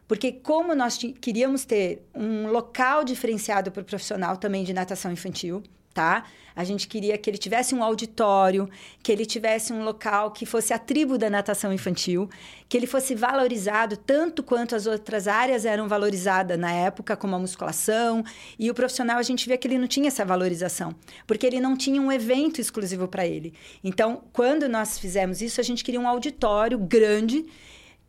Porque 0.08 0.32
como 0.32 0.74
nós 0.74 0.98
queríamos 1.20 1.64
ter 1.64 2.02
um 2.14 2.48
local 2.48 3.04
diferenciado 3.04 3.70
para 3.70 3.82
o 3.82 3.84
profissional 3.84 4.36
também 4.36 4.64
de 4.64 4.72
natação 4.72 5.12
infantil, 5.12 5.62
tá? 5.98 6.22
A 6.54 6.62
gente 6.62 6.86
queria 6.86 7.18
que 7.18 7.28
ele 7.28 7.38
tivesse 7.38 7.74
um 7.74 7.82
auditório, 7.82 8.68
que 9.02 9.10
ele 9.10 9.26
tivesse 9.26 9.72
um 9.72 9.82
local 9.82 10.30
que 10.30 10.46
fosse 10.46 10.72
a 10.72 10.78
tribo 10.78 11.18
da 11.18 11.28
natação 11.28 11.72
infantil, 11.72 12.30
que 12.68 12.76
ele 12.76 12.86
fosse 12.86 13.16
valorizado 13.16 13.96
tanto 13.96 14.40
quanto 14.44 14.76
as 14.76 14.86
outras 14.86 15.26
áreas 15.26 15.64
eram 15.64 15.88
valorizadas 15.88 16.56
na 16.56 16.70
época, 16.70 17.16
como 17.16 17.34
a 17.34 17.38
musculação. 17.38 18.24
E 18.56 18.70
o 18.70 18.74
profissional, 18.74 19.18
a 19.18 19.24
gente 19.24 19.48
via 19.48 19.58
que 19.58 19.66
ele 19.66 19.76
não 19.76 19.88
tinha 19.88 20.06
essa 20.06 20.24
valorização, 20.24 20.94
porque 21.26 21.44
ele 21.44 21.60
não 21.60 21.76
tinha 21.76 22.00
um 22.00 22.12
evento 22.12 22.60
exclusivo 22.60 23.08
para 23.08 23.26
ele. 23.26 23.52
Então, 23.82 24.22
quando 24.32 24.68
nós 24.68 25.00
fizemos 25.00 25.42
isso, 25.42 25.60
a 25.60 25.64
gente 25.64 25.82
queria 25.82 26.00
um 26.00 26.06
auditório 26.06 26.78
grande 26.78 27.44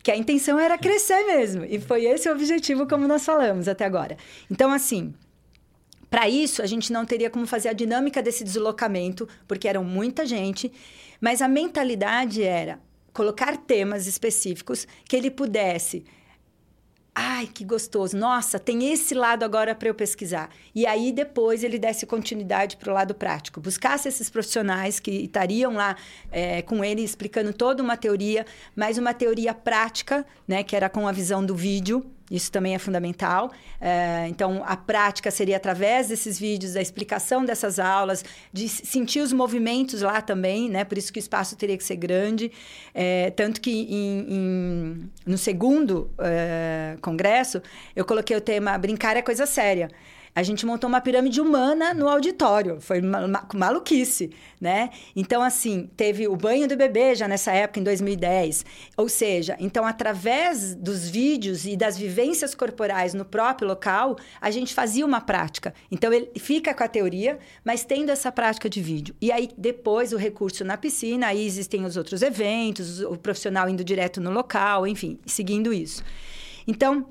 que 0.00 0.12
a 0.12 0.16
intenção 0.16 0.60
era 0.60 0.78
crescer 0.78 1.24
mesmo. 1.24 1.64
E 1.64 1.80
foi 1.80 2.04
esse 2.04 2.28
o 2.28 2.32
objetivo, 2.32 2.86
como 2.86 3.08
nós 3.08 3.24
falamos 3.24 3.66
até 3.66 3.84
agora. 3.84 4.16
Então, 4.48 4.70
assim, 4.72 5.12
para 6.10 6.28
isso, 6.28 6.60
a 6.60 6.66
gente 6.66 6.92
não 6.92 7.06
teria 7.06 7.30
como 7.30 7.46
fazer 7.46 7.68
a 7.68 7.72
dinâmica 7.72 8.20
desse 8.20 8.42
deslocamento, 8.42 9.28
porque 9.46 9.68
eram 9.68 9.84
muita 9.84 10.26
gente, 10.26 10.72
mas 11.20 11.40
a 11.40 11.46
mentalidade 11.46 12.42
era 12.42 12.80
colocar 13.12 13.56
temas 13.56 14.06
específicos 14.06 14.86
que 15.04 15.14
ele 15.14 15.30
pudesse 15.30 16.04
Ai, 17.14 17.48
que 17.52 17.64
gostoso. 17.64 18.16
Nossa, 18.16 18.58
tem 18.58 18.92
esse 18.92 19.14
lado 19.14 19.42
agora 19.42 19.74
para 19.74 19.88
eu 19.88 19.94
pesquisar. 19.94 20.48
E 20.74 20.86
aí 20.86 21.12
depois 21.12 21.64
ele 21.64 21.78
desse 21.78 22.06
continuidade 22.06 22.76
para 22.76 22.90
o 22.90 22.94
lado 22.94 23.14
prático. 23.14 23.60
Buscasse 23.60 24.08
esses 24.08 24.30
profissionais 24.30 25.00
que 25.00 25.10
estariam 25.10 25.74
lá 25.74 25.96
é, 26.30 26.62
com 26.62 26.84
ele 26.84 27.02
explicando 27.02 27.52
toda 27.52 27.82
uma 27.82 27.96
teoria, 27.96 28.46
mas 28.76 28.96
uma 28.96 29.12
teoria 29.12 29.52
prática, 29.52 30.24
né, 30.46 30.62
que 30.62 30.76
era 30.76 30.88
com 30.88 31.06
a 31.08 31.12
visão 31.12 31.44
do 31.44 31.54
vídeo, 31.54 32.06
isso 32.30 32.52
também 32.52 32.74
é 32.74 32.78
fundamental. 32.78 33.50
É, 33.80 34.26
então, 34.28 34.62
a 34.64 34.76
prática 34.76 35.30
seria 35.30 35.56
através 35.56 36.08
desses 36.08 36.38
vídeos, 36.38 36.74
da 36.74 36.80
explicação 36.80 37.44
dessas 37.44 37.78
aulas, 37.78 38.24
de 38.52 38.68
sentir 38.68 39.20
os 39.20 39.32
movimentos 39.32 40.02
lá 40.02 40.22
também, 40.22 40.68
né? 40.68 40.84
Por 40.84 40.96
isso 40.96 41.12
que 41.12 41.18
o 41.18 41.20
espaço 41.20 41.56
teria 41.56 41.76
que 41.76 41.84
ser 41.84 41.96
grande. 41.96 42.52
É, 42.94 43.30
tanto 43.30 43.60
que 43.60 43.70
em, 43.70 44.26
em, 44.28 45.10
no 45.26 45.36
segundo 45.36 46.10
é, 46.18 46.96
congresso, 47.02 47.60
eu 47.96 48.04
coloquei 48.04 48.36
o 48.36 48.40
tema 48.40 48.78
Brincar 48.78 49.16
é 49.16 49.22
coisa 49.22 49.46
séria 49.46 49.90
a 50.34 50.42
gente 50.42 50.64
montou 50.64 50.88
uma 50.88 51.00
pirâmide 51.00 51.40
humana 51.40 51.92
no 51.92 52.08
auditório. 52.08 52.80
Foi 52.80 53.00
maluquice, 53.54 54.30
né? 54.60 54.90
Então, 55.14 55.42
assim, 55.42 55.90
teve 55.96 56.28
o 56.28 56.36
banho 56.36 56.68
do 56.68 56.76
bebê 56.76 57.14
já 57.14 57.26
nessa 57.26 57.52
época, 57.52 57.80
em 57.80 57.82
2010. 57.82 58.64
Ou 58.96 59.08
seja, 59.08 59.56
então, 59.58 59.84
através 59.84 60.74
dos 60.74 61.08
vídeos 61.08 61.66
e 61.66 61.76
das 61.76 61.98
vivências 61.98 62.54
corporais 62.54 63.12
no 63.12 63.24
próprio 63.24 63.68
local, 63.68 64.16
a 64.40 64.50
gente 64.50 64.72
fazia 64.72 65.04
uma 65.04 65.20
prática. 65.20 65.74
Então, 65.90 66.12
ele 66.12 66.30
fica 66.38 66.72
com 66.72 66.84
a 66.84 66.88
teoria, 66.88 67.38
mas 67.64 67.84
tendo 67.84 68.10
essa 68.10 68.30
prática 68.30 68.68
de 68.68 68.80
vídeo. 68.80 69.14
E 69.20 69.32
aí, 69.32 69.48
depois, 69.58 70.12
o 70.12 70.16
recurso 70.16 70.64
na 70.64 70.76
piscina, 70.76 71.26
aí 71.26 71.44
existem 71.44 71.84
os 71.84 71.96
outros 71.96 72.22
eventos, 72.22 73.00
o 73.00 73.16
profissional 73.16 73.68
indo 73.68 73.82
direto 73.82 74.20
no 74.20 74.30
local, 74.30 74.86
enfim, 74.86 75.18
seguindo 75.26 75.72
isso. 75.72 76.02
Então, 76.66 77.06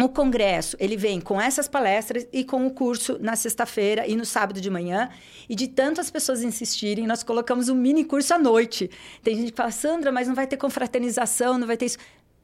o 0.00 0.08
congresso, 0.08 0.76
ele 0.78 0.96
vem 0.96 1.20
com 1.20 1.40
essas 1.40 1.66
palestras 1.66 2.26
e 2.32 2.44
com 2.44 2.66
o 2.66 2.70
curso 2.70 3.18
na 3.20 3.34
sexta-feira 3.34 4.06
e 4.06 4.14
no 4.14 4.24
sábado 4.24 4.60
de 4.60 4.70
manhã. 4.70 5.08
E 5.48 5.54
de 5.56 5.66
tantas 5.66 6.08
pessoas 6.10 6.42
insistirem, 6.42 7.06
nós 7.06 7.22
colocamos 7.24 7.68
um 7.68 7.74
mini 7.74 8.04
curso 8.04 8.32
à 8.32 8.38
noite. 8.38 8.88
Tem 9.24 9.34
gente 9.34 9.50
que 9.50 9.56
fala, 9.56 9.72
Sandra, 9.72 10.12
mas 10.12 10.28
não 10.28 10.34
vai 10.34 10.46
ter 10.46 10.56
confraternização, 10.56 11.58
não 11.58 11.66
vai 11.66 11.76
ter 11.76 11.86
isso. 11.86 11.98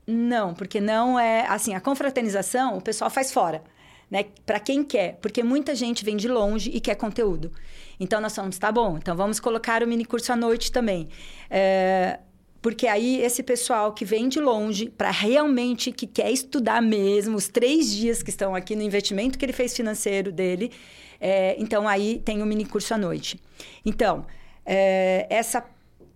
Não, 0.07 0.53
porque 0.53 0.81
não 0.81 1.19
é 1.19 1.47
assim, 1.47 1.75
a 1.75 1.81
confraternização 1.81 2.77
o 2.77 2.81
pessoal 2.81 3.09
faz 3.09 3.33
fora, 3.33 3.63
né? 4.11 4.27
Para 4.45 4.61
quem 4.61 4.83
quer, 4.83 5.19
porque 5.23 5.43
muita 5.43 5.75
gente 5.75 6.05
vem 6.05 6.17
de 6.17 6.29
longe 6.29 6.71
e 6.71 6.81
quer 6.81 6.95
conteúdo. 6.97 7.53
Então 7.99 8.21
nós 8.21 8.35
falamos, 8.35 8.59
tá 8.59 8.71
bom, 8.71 8.99
então 8.99 9.17
vamos 9.17 9.41
colocar 9.41 9.83
o 9.83 9.87
mini 9.87 10.05
curso 10.05 10.33
à 10.33 10.37
noite 10.37 10.71
também. 10.73 11.09
É, 11.49 12.19
porque 12.65 12.87
aí 12.87 13.21
esse 13.21 13.43
pessoal 13.43 13.93
que 13.93 14.07
vem 14.07 14.27
de 14.27 14.41
longe 14.41 14.89
para 14.89 15.11
realmente 15.11 15.93
que 15.93 16.07
quer 16.07 16.31
estudar 16.31 16.81
mesmo, 16.81 17.37
os 17.37 17.47
três 17.47 17.93
dias 17.95 18.23
que 18.23 18.31
estão 18.31 18.55
aqui 18.55 18.75
no 18.75 18.81
investimento 18.81 19.39
que 19.39 19.45
ele 19.45 19.53
fez 19.53 19.77
financeiro 19.77 20.33
dele, 20.33 20.73
é, 21.21 21.55
então 21.59 21.87
aí 21.87 22.23
tem 22.25 22.41
o 22.41 22.45
um 22.45 22.47
mini 22.47 22.65
curso 22.65 22.95
à 22.95 22.97
noite. 22.97 23.39
Então, 23.85 24.25
é, 24.65 25.27
essa, 25.29 25.63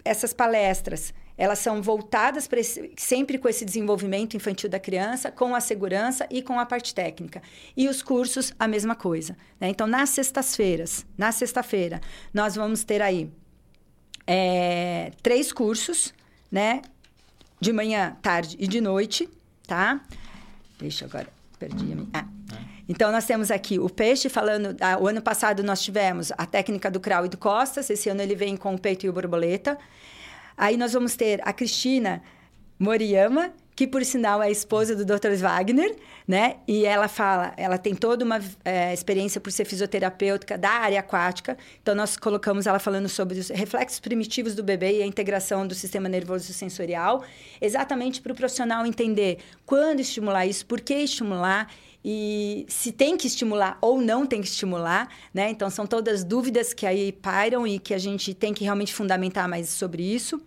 essas 0.03 0.33
palestras 0.33 1.13
elas 1.37 1.59
são 1.59 1.83
voltadas 1.83 2.49
sempre 2.97 3.37
com 3.37 3.47
esse 3.47 3.67
desenvolvimento 3.67 4.35
infantil 4.35 4.71
da 4.71 4.81
criança, 4.81 5.31
com 5.31 5.55
a 5.55 5.61
segurança 5.61 6.27
e 6.31 6.41
com 6.41 6.59
a 6.59 6.65
parte 6.65 6.95
técnica. 6.95 7.43
E 7.77 7.89
os 7.89 8.03
cursos, 8.03 8.55
a 8.59 8.67
mesma 8.67 8.95
coisa. 8.95 9.37
Né? 9.61 9.69
Então, 9.69 9.87
nas 9.87 10.09
sextas-feiras, 10.09 11.05
na 11.17 11.31
sexta-feira, 11.31 12.01
nós 12.33 12.55
vamos 12.57 12.85
ter 12.85 13.03
aí 13.03 13.31
é, 14.27 15.13
três 15.23 15.53
cursos 15.53 16.17
né? 16.51 16.83
De 17.61 17.73
manhã, 17.73 18.17
tarde 18.23 18.57
e 18.59 18.67
de 18.67 18.81
noite, 18.81 19.29
tá? 19.67 20.01
Deixa 20.79 21.05
agora, 21.05 21.29
perdi 21.59 21.93
a 21.93 21.97
minha. 21.97 22.09
Ah. 22.15 22.25
Então, 22.89 23.13
nós 23.13 23.27
temos 23.27 23.51
aqui 23.51 23.79
o 23.79 23.91
peixe 23.91 24.29
falando. 24.31 24.75
Ah, 24.81 24.97
o 24.99 25.07
ano 25.07 25.21
passado 25.21 25.63
nós 25.63 25.83
tivemos 25.83 26.33
a 26.39 26.47
técnica 26.47 26.91
do 26.91 26.99
crawl 26.99 27.27
e 27.27 27.29
do 27.29 27.37
costas. 27.37 27.91
Esse 27.91 28.09
ano 28.09 28.23
ele 28.23 28.35
vem 28.35 28.57
com 28.57 28.75
o 28.75 28.81
peito 28.81 29.05
e 29.05 29.09
o 29.09 29.13
borboleta. 29.13 29.77
Aí 30.57 30.77
nós 30.77 30.95
vamos 30.95 31.15
ter 31.15 31.41
a 31.45 31.53
Cristina 31.53 32.23
Moriyama, 32.79 33.53
que 33.79 33.87
por 33.87 34.05
sinal 34.05 34.43
é 34.43 34.49
a 34.49 34.51
esposa 34.51 34.97
do 34.97 35.05
Dr. 35.05 35.37
Wagner, 35.37 35.95
né? 36.27 36.57
E 36.67 36.85
ela 36.85 37.07
fala, 37.07 37.55
ela 37.57 37.79
tem 37.79 37.95
toda 37.95 38.25
uma 38.25 38.41
é, 38.65 38.93
experiência 38.93 39.41
por 39.41 39.53
ser 39.53 39.65
fisioterapeuta 39.65 40.59
da 40.59 40.69
área 40.69 40.99
aquática. 40.99 41.57
Então 41.81 41.95
nós 41.95 42.17
colocamos 42.17 42.67
ela 42.67 42.81
falando 42.81 43.09
sobre 43.09 43.39
os 43.39 43.51
reflexos 43.51 44.01
primitivos 44.01 44.57
do 44.57 44.65
bebê 44.65 44.99
e 44.99 45.03
a 45.05 45.07
integração 45.07 45.65
do 45.65 45.77
sistema 45.77 46.09
nervoso 46.09 46.53
sensorial, 46.53 47.23
exatamente 47.61 48.21
para 48.21 48.33
o 48.33 48.35
profissional 48.35 48.85
entender 48.85 49.39
quando 49.65 50.01
estimular 50.01 50.45
isso, 50.45 50.67
por 50.67 50.81
que 50.81 50.95
estimular 50.95 51.73
e 52.05 52.67
se 52.69 52.91
tem 52.91 53.17
que 53.17 53.29
estimular 53.29 53.79
ou 53.81 54.01
não 54.01 54.27
tem 54.27 54.41
que 54.41 54.49
estimular, 54.49 55.09
né? 55.33 55.51
Então 55.51 55.71
são 55.71 55.87
todas 55.87 56.25
dúvidas 56.25 56.75
que 56.75 56.85
aí 56.85 57.13
pairam 57.13 57.65
e 57.65 57.79
que 57.79 57.95
a 57.95 57.99
gente 57.99 58.35
tem 58.35 58.53
que 58.53 58.65
realmente 58.65 58.93
fundamentar 58.93 59.49
mais 59.49 59.69
sobre 59.69 60.03
isso. 60.03 60.43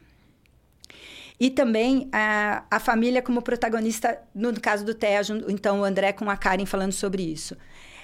E 1.42 1.50
também 1.50 2.08
a, 2.12 2.64
a 2.70 2.80
família 2.80 3.20
como 3.20 3.42
protagonista, 3.42 4.22
no 4.32 4.54
caso 4.62 4.86
do 4.86 4.94
Tejo, 4.94 5.44
então 5.48 5.80
o 5.80 5.84
André 5.84 6.14
com 6.14 6.30
a 6.30 6.38
Karen 6.38 6.68
falando 6.68 6.92
sobre 6.92 7.24
isso. 7.24 7.58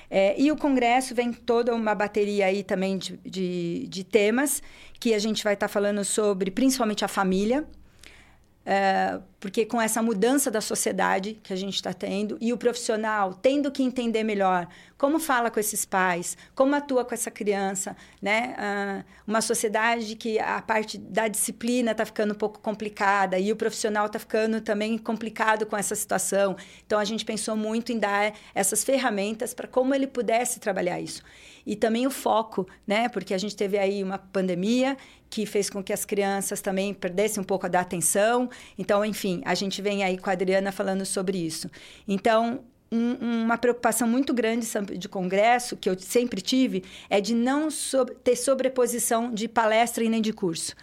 É, 0.10 0.34
e 0.42 0.52
o 0.52 0.58
Congresso 0.58 1.14
vem 1.14 1.32
toda 1.32 1.76
uma 1.76 1.94
bateria 1.94 2.48
aí 2.48 2.64
também 2.64 2.98
de, 2.98 3.16
de, 3.18 3.86
de 3.90 4.04
temas 4.04 4.64
que 5.00 5.14
a 5.14 5.20
gente 5.20 5.44
vai 5.44 5.54
estar 5.54 5.68
tá 5.68 5.72
falando 5.72 6.04
sobre, 6.04 6.50
principalmente 6.50 7.06
a 7.06 7.08
família, 7.08 7.64
é, 8.66 9.20
porque 9.40 9.66
com 9.66 9.80
essa 9.80 10.02
mudança 10.02 10.50
da 10.50 10.62
sociedade 10.62 11.40
que 11.44 11.54
a 11.54 11.56
gente 11.56 11.76
está 11.76 11.94
tendo 11.94 12.38
e 12.42 12.52
o 12.52 12.58
profissional 12.58 13.34
tendo 13.34 13.72
que 13.72 13.84
entender 13.84 14.24
melhor 14.24 14.68
como 14.98 15.20
fala 15.20 15.52
com 15.52 15.60
esses 15.60 15.86
pais, 15.86 16.36
como 16.56 16.76
atua 16.76 17.06
com 17.06 17.14
essa 17.14 17.30
criança, 17.30 17.96
né? 18.20 18.56
Uh, 18.58 19.06
uma 19.28 19.42
sociedade 19.42 20.16
que 20.16 20.40
a 20.40 20.60
parte 20.62 20.98
da 20.98 21.28
disciplina 21.28 21.92
está 21.92 22.04
ficando 22.04 22.34
um 22.34 22.38
pouco 22.38 22.60
complicada 22.60 23.38
e 23.38 23.52
o 23.52 23.56
profissional 23.56 24.08
está 24.08 24.18
ficando 24.18 24.60
também 24.60 24.98
complicado 24.98 25.66
com 25.68 25.78
essa 25.78 25.94
situação. 25.94 26.56
Então 26.86 26.98
a 26.98 27.06
gente 27.06 27.24
pensou 27.24 27.56
muito 27.56 27.92
em 27.92 28.00
dar 28.00 28.34
essas 28.56 28.84
ferramentas 28.84 29.54
para 29.54 29.68
como 29.68 29.94
ele 29.94 30.08
pudesse 30.08 30.60
trabalhar 30.60 31.00
isso 31.00 31.22
e 31.68 31.76
também 31.76 32.08
o 32.08 32.10
foco, 32.10 32.66
né? 32.88 33.10
Porque 33.10 33.34
a 33.34 33.38
gente 33.38 33.54
teve 33.54 33.78
aí 33.78 34.02
uma 34.02 34.18
pandemia 34.18 34.96
que 35.30 35.46
fez 35.46 35.70
com 35.70 35.84
que 35.84 35.92
as 35.92 36.06
crianças 36.06 36.62
também 36.62 36.94
perdessem 36.94 37.42
um 37.42 37.46
pouco 37.46 37.68
da 37.68 37.82
atenção. 37.82 38.50
Então, 38.78 39.04
enfim, 39.04 39.27
a 39.46 39.56
gente 39.56 39.82
vem 39.82 40.04
aí 40.04 40.18
com 40.18 40.30
a 40.30 40.34
Adriana 40.34 40.72
falando 40.72 41.06
sobre 41.06 41.38
isso. 41.38 41.70
Então, 42.08 42.62
um, 42.92 43.44
uma 43.44 43.58
preocupação 43.58 44.08
muito 44.08 44.34
grande 44.34 44.68
de 44.98 45.10
congresso, 45.10 45.76
que 45.78 45.90
eu 45.90 45.98
sempre 46.00 46.42
tive, 46.42 46.84
é 47.10 47.20
de 47.20 47.34
não 47.34 47.70
ter 48.24 48.36
sobreposição 48.36 49.34
de 49.34 49.48
palestra 49.48 50.04
e 50.04 50.10
nem 50.10 50.22
de 50.22 50.34
curso. 50.34 50.76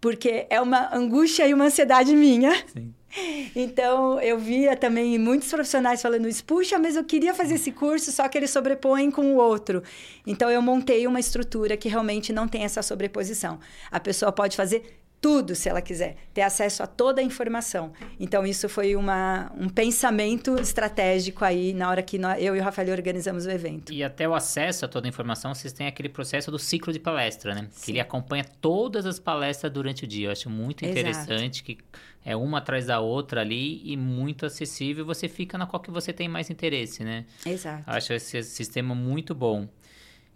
Porque 0.00 0.46
é 0.50 0.60
uma 0.60 0.94
angústia 0.94 1.46
e 1.46 1.54
uma 1.54 1.66
ansiedade 1.66 2.14
minha. 2.14 2.52
Sim. 2.66 2.92
Então, 3.54 4.20
eu 4.20 4.38
via 4.38 4.76
também 4.76 5.18
muitos 5.18 5.48
profissionais 5.50 6.00
falando 6.00 6.28
isso, 6.28 6.44
puxa, 6.44 6.78
mas 6.78 6.96
eu 6.96 7.04
queria 7.04 7.34
fazer 7.34 7.54
esse 7.54 7.70
curso, 7.70 8.10
só 8.10 8.28
que 8.28 8.38
ele 8.38 8.46
sobrepõe 8.46 9.10
com 9.10 9.34
o 9.34 9.36
outro. 9.36 9.82
Então, 10.26 10.50
eu 10.50 10.62
montei 10.62 11.06
uma 11.06 11.20
estrutura 11.20 11.76
que 11.76 11.88
realmente 11.88 12.32
não 12.32 12.48
tem 12.48 12.64
essa 12.64 12.82
sobreposição. 12.82 13.58
A 13.90 14.00
pessoa 14.00 14.32
pode 14.32 14.56
fazer 14.56 15.01
tudo, 15.22 15.54
se 15.54 15.68
ela 15.68 15.80
quiser, 15.80 16.16
ter 16.34 16.42
acesso 16.42 16.82
a 16.82 16.86
toda 16.86 17.20
a 17.20 17.24
informação. 17.24 17.92
Então, 18.18 18.44
isso 18.44 18.68
foi 18.68 18.96
uma, 18.96 19.52
um 19.56 19.68
pensamento 19.68 20.56
estratégico 20.58 21.44
aí 21.44 21.72
na 21.72 21.88
hora 21.88 22.02
que 22.02 22.18
nós, 22.18 22.42
eu 22.42 22.56
e 22.56 22.60
o 22.60 22.62
Rafael 22.62 22.90
organizamos 22.90 23.46
o 23.46 23.50
evento. 23.50 23.92
E 23.92 24.02
até 24.02 24.28
o 24.28 24.34
acesso 24.34 24.84
a 24.84 24.88
toda 24.88 25.06
a 25.06 25.08
informação, 25.08 25.54
vocês 25.54 25.72
têm 25.72 25.86
aquele 25.86 26.08
processo 26.08 26.50
do 26.50 26.58
ciclo 26.58 26.92
de 26.92 26.98
palestra, 26.98 27.54
né? 27.54 27.68
Sim. 27.70 27.84
Que 27.84 27.90
ele 27.92 28.00
acompanha 28.00 28.44
todas 28.60 29.06
as 29.06 29.20
palestras 29.20 29.72
durante 29.72 30.02
o 30.02 30.08
dia. 30.08 30.26
Eu 30.26 30.32
acho 30.32 30.50
muito 30.50 30.84
interessante 30.84 31.62
Exato. 31.62 31.64
que 31.64 31.78
é 32.24 32.34
uma 32.34 32.58
atrás 32.58 32.86
da 32.86 32.98
outra 32.98 33.42
ali 33.42 33.80
e 33.84 33.96
muito 33.96 34.44
acessível. 34.44 35.06
Você 35.06 35.28
fica 35.28 35.56
na 35.56 35.66
qual 35.66 35.80
que 35.80 35.90
você 35.90 36.12
tem 36.12 36.28
mais 36.28 36.50
interesse, 36.50 37.04
né? 37.04 37.24
Exato. 37.46 37.84
Acho 37.86 38.12
esse 38.12 38.42
sistema 38.42 38.92
muito 38.92 39.36
bom. 39.36 39.68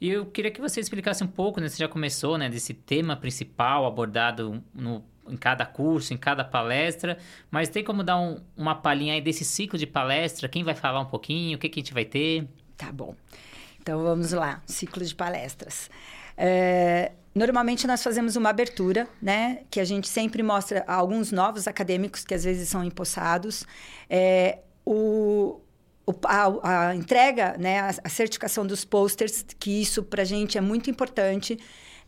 E 0.00 0.10
eu 0.10 0.26
queria 0.26 0.50
que 0.50 0.60
você 0.60 0.80
explicasse 0.80 1.24
um 1.24 1.26
pouco, 1.26 1.60
né? 1.60 1.68
Você 1.68 1.78
já 1.78 1.88
começou, 1.88 2.36
né? 2.36 2.48
Desse 2.48 2.74
tema 2.74 3.16
principal 3.16 3.86
abordado 3.86 4.62
no, 4.74 5.02
em 5.28 5.36
cada 5.36 5.64
curso, 5.64 6.12
em 6.12 6.16
cada 6.16 6.44
palestra. 6.44 7.18
Mas 7.50 7.68
tem 7.68 7.82
como 7.82 8.02
dar 8.02 8.18
um, 8.18 8.40
uma 8.56 8.74
palhinha 8.74 9.14
aí 9.14 9.20
desse 9.20 9.44
ciclo 9.44 9.78
de 9.78 9.86
palestra? 9.86 10.48
Quem 10.48 10.62
vai 10.62 10.74
falar 10.74 11.00
um 11.00 11.06
pouquinho? 11.06 11.56
O 11.56 11.60
que, 11.60 11.68
que 11.68 11.80
a 11.80 11.82
gente 11.82 11.94
vai 11.94 12.04
ter? 12.04 12.46
Tá 12.76 12.92
bom. 12.92 13.14
Então, 13.80 14.02
vamos 14.02 14.32
lá. 14.32 14.62
Ciclo 14.66 15.04
de 15.04 15.14
palestras. 15.14 15.88
É, 16.36 17.12
normalmente 17.34 17.86
nós 17.86 18.02
fazemos 18.02 18.36
uma 18.36 18.50
abertura, 18.50 19.08
né? 19.22 19.60
Que 19.70 19.80
a 19.80 19.84
gente 19.84 20.08
sempre 20.08 20.42
mostra 20.42 20.84
alguns 20.86 21.32
novos 21.32 21.66
acadêmicos 21.66 22.24
que 22.24 22.34
às 22.34 22.44
vezes 22.44 22.68
são 22.68 22.84
empossados. 22.84 23.64
É, 24.10 24.58
o, 24.84 25.60
a, 26.24 26.88
a, 26.88 26.94
entrega, 26.94 27.56
né, 27.58 27.80
a, 28.02 28.08
certificação 28.08 28.66
dos 28.66 28.84
posters, 28.84 29.44
que 29.58 29.82
isso 29.82 30.02
para 30.02 30.22
a 30.22 30.24
gente 30.24 30.56
é 30.56 30.60
muito 30.60 30.88
importante 30.88 31.58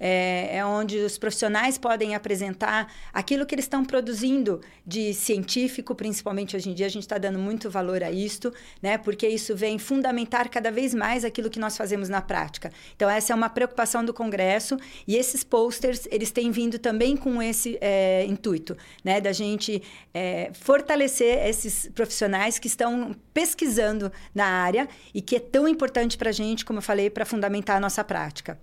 é, 0.01 0.59
é 0.59 0.65
onde 0.65 0.99
os 0.99 1.19
profissionais 1.19 1.79
podem 1.79 2.15
apresentar 2.15 2.93
aquilo 3.13 3.45
que 3.45 3.55
eles 3.55 3.65
estão 3.65 3.85
produzindo 3.85 4.61
de 4.87 5.13
científico, 5.13 5.95
principalmente 5.95 6.57
hoje 6.57 6.71
em 6.71 6.75
dia, 6.75 6.87
a 6.87 6.91
gente 6.91 7.03
está 7.03 7.19
dando 7.19 7.39
muito 7.39 7.71
valor 7.71 8.03
a 8.03 8.11
isto, 8.11 8.53
né? 8.83 8.97
Porque 8.97 9.29
isso 9.29 9.55
vem 9.55 9.79
fundamentar 9.79 10.49
cada 10.49 10.71
vez 10.71 10.95
mais 10.95 11.25
aquilo 11.25 11.51
que 11.51 11.59
nós 11.59 11.77
fazemos 11.77 12.09
na 12.09 12.23
prática. 12.23 12.73
Então, 12.97 13.09
essa 13.09 13.33
é 13.33 13.37
uma 13.37 13.51
preocupação 13.51 14.05
do 14.05 14.15
Congresso 14.15 14.77
e 15.07 15.17
esses 15.17 15.45
posters, 15.45 16.07
eles 16.11 16.31
têm 16.31 16.51
vindo 16.51 16.79
também 16.79 17.17
com 17.17 17.43
esse 17.43 17.79
é, 17.81 18.25
intuito, 18.27 18.77
né? 19.05 19.21
Da 19.21 19.33
gente 19.33 19.83
é, 20.15 20.51
fortalecer 20.55 21.47
esses 21.47 21.91
profissionais 21.95 22.59
que 22.59 22.67
estão 22.67 23.15
pesquisando 23.35 24.11
na 24.35 24.47
área 24.47 24.89
e 25.13 25.21
que 25.21 25.37
é 25.37 25.41
tão 25.41 25.69
importante 25.69 26.17
para 26.17 26.31
a 26.31 26.33
gente, 26.33 26.65
como 26.65 26.79
eu 26.79 26.83
falei, 26.83 27.11
para 27.11 27.25
fundamentar 27.25 27.77
a 27.77 27.81
nossa 27.81 28.03
prática. 28.03 28.59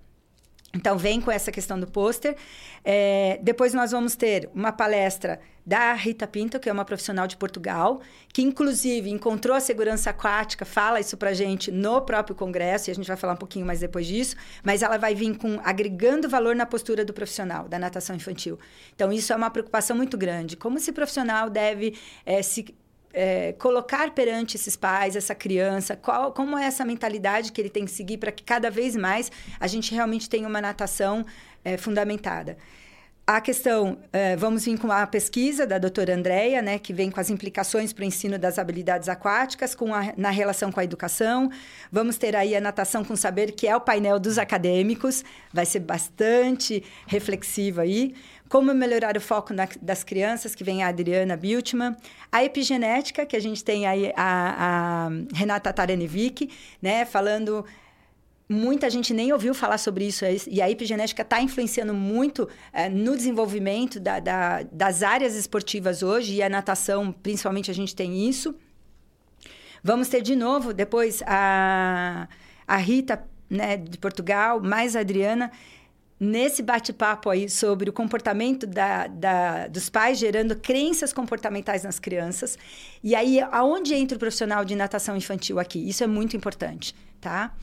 Então, 0.74 0.98
vem 0.98 1.20
com 1.20 1.30
essa 1.30 1.50
questão 1.50 1.78
do 1.78 1.86
pôster. 1.86 2.36
É, 2.84 3.38
depois, 3.42 3.72
nós 3.72 3.92
vamos 3.92 4.14
ter 4.14 4.50
uma 4.54 4.72
palestra 4.72 5.40
da 5.64 5.92
Rita 5.94 6.26
Pinto, 6.28 6.60
que 6.60 6.68
é 6.68 6.72
uma 6.72 6.84
profissional 6.84 7.26
de 7.26 7.36
Portugal, 7.36 8.00
que, 8.32 8.42
inclusive, 8.42 9.10
encontrou 9.10 9.56
a 9.56 9.60
segurança 9.60 10.10
aquática, 10.10 10.64
fala 10.64 11.00
isso 11.00 11.16
para 11.16 11.32
gente 11.32 11.72
no 11.72 12.00
próprio 12.02 12.36
congresso, 12.36 12.88
e 12.88 12.92
a 12.92 12.94
gente 12.94 13.08
vai 13.08 13.16
falar 13.16 13.32
um 13.32 13.38
pouquinho 13.38 13.66
mais 13.66 13.80
depois 13.80 14.06
disso, 14.06 14.36
mas 14.62 14.82
ela 14.82 14.96
vai 14.96 15.14
vir 15.14 15.36
com 15.36 15.58
agregando 15.64 16.28
valor 16.28 16.54
na 16.54 16.66
postura 16.66 17.04
do 17.04 17.12
profissional, 17.12 17.68
da 17.68 17.78
natação 17.78 18.14
infantil. 18.14 18.58
Então, 18.94 19.12
isso 19.12 19.32
é 19.32 19.36
uma 19.36 19.50
preocupação 19.50 19.96
muito 19.96 20.16
grande. 20.16 20.56
Como 20.56 20.78
esse 20.78 20.92
profissional 20.92 21.50
deve 21.50 21.98
é, 22.24 22.42
se 22.42 22.74
é, 23.16 23.54
colocar 23.54 24.10
perante 24.10 24.56
esses 24.56 24.76
pais, 24.76 25.16
essa 25.16 25.34
criança, 25.34 25.96
qual, 25.96 26.32
como 26.32 26.58
é 26.58 26.66
essa 26.66 26.84
mentalidade 26.84 27.50
que 27.50 27.58
ele 27.58 27.70
tem 27.70 27.86
que 27.86 27.90
seguir 27.90 28.18
para 28.18 28.30
que 28.30 28.44
cada 28.44 28.70
vez 28.70 28.94
mais 28.94 29.32
a 29.58 29.66
gente 29.66 29.94
realmente 29.94 30.28
tenha 30.28 30.46
uma 30.46 30.60
natação 30.60 31.24
é, 31.64 31.78
fundamentada. 31.78 32.58
A 33.28 33.40
questão, 33.40 33.98
é, 34.12 34.36
vamos 34.36 34.66
vir 34.66 34.78
com 34.78 34.92
a 34.92 35.04
pesquisa 35.04 35.66
da 35.66 35.78
doutora 35.78 36.14
Andréia, 36.14 36.62
né, 36.62 36.78
que 36.78 36.92
vem 36.92 37.10
com 37.10 37.18
as 37.18 37.28
implicações 37.28 37.92
para 37.92 38.02
o 38.02 38.04
ensino 38.04 38.38
das 38.38 38.56
habilidades 38.56 39.08
aquáticas, 39.08 39.74
com 39.74 39.92
a, 39.92 40.12
na 40.16 40.30
relação 40.30 40.70
com 40.70 40.78
a 40.78 40.84
educação. 40.84 41.50
Vamos 41.90 42.16
ter 42.18 42.36
aí 42.36 42.54
a 42.54 42.60
natação 42.60 43.04
com 43.04 43.16
saber, 43.16 43.50
que 43.50 43.66
é 43.66 43.74
o 43.74 43.80
painel 43.80 44.20
dos 44.20 44.38
acadêmicos, 44.38 45.24
vai 45.52 45.66
ser 45.66 45.80
bastante 45.80 46.84
reflexivo 47.08 47.80
aí. 47.80 48.14
Como 48.48 48.72
melhorar 48.72 49.16
o 49.16 49.20
foco 49.20 49.52
na, 49.52 49.66
das 49.82 50.04
crianças, 50.04 50.54
que 50.54 50.62
vem 50.62 50.84
a 50.84 50.86
Adriana 50.86 51.36
Biltman. 51.36 51.96
A 52.30 52.44
epigenética, 52.44 53.26
que 53.26 53.34
a 53.34 53.40
gente 53.40 53.64
tem 53.64 53.88
aí 53.88 54.12
a, 54.16 55.08
a 55.08 55.08
Renata 55.34 55.72
Taranevic, 55.72 56.48
né, 56.80 57.04
falando 57.04 57.64
muita 58.48 58.88
gente 58.88 59.12
nem 59.12 59.32
ouviu 59.32 59.52
falar 59.54 59.78
sobre 59.78 60.06
isso 60.06 60.24
e 60.48 60.62
a 60.62 60.70
epigenética 60.70 61.22
está 61.22 61.40
influenciando 61.40 61.92
muito 61.92 62.48
é, 62.72 62.88
no 62.88 63.16
desenvolvimento 63.16 63.98
da, 63.98 64.20
da, 64.20 64.62
das 64.70 65.02
áreas 65.02 65.34
esportivas 65.34 66.02
hoje 66.02 66.34
e 66.34 66.42
a 66.42 66.48
natação 66.48 67.10
principalmente 67.10 67.70
a 67.70 67.74
gente 67.74 67.94
tem 67.94 68.28
isso 68.28 68.54
vamos 69.82 70.08
ter 70.08 70.22
de 70.22 70.36
novo 70.36 70.72
depois 70.72 71.22
a, 71.26 72.28
a 72.68 72.76
Rita 72.76 73.24
né, 73.50 73.76
de 73.76 73.98
Portugal 73.98 74.60
mais 74.60 74.94
a 74.94 75.00
Adriana 75.00 75.50
nesse 76.18 76.62
bate-papo 76.62 77.28
aí 77.28 77.48
sobre 77.48 77.90
o 77.90 77.92
comportamento 77.92 78.66
da, 78.66 79.06
da, 79.06 79.66
dos 79.66 79.90
pais 79.90 80.18
gerando 80.18 80.56
crenças 80.56 81.12
comportamentais 81.12 81.82
nas 81.84 81.98
crianças. 81.98 82.58
E 83.04 83.14
aí, 83.14 83.38
aonde 83.52 83.94
entra 83.94 84.16
o 84.16 84.18
profissional 84.18 84.64
de 84.64 84.74
natação 84.74 85.14
infantil 85.14 85.58
aqui? 85.58 85.86
Isso 85.86 86.02
é 86.02 86.06
muito 86.06 86.34
importante, 86.34 86.94
tá? 87.20 87.54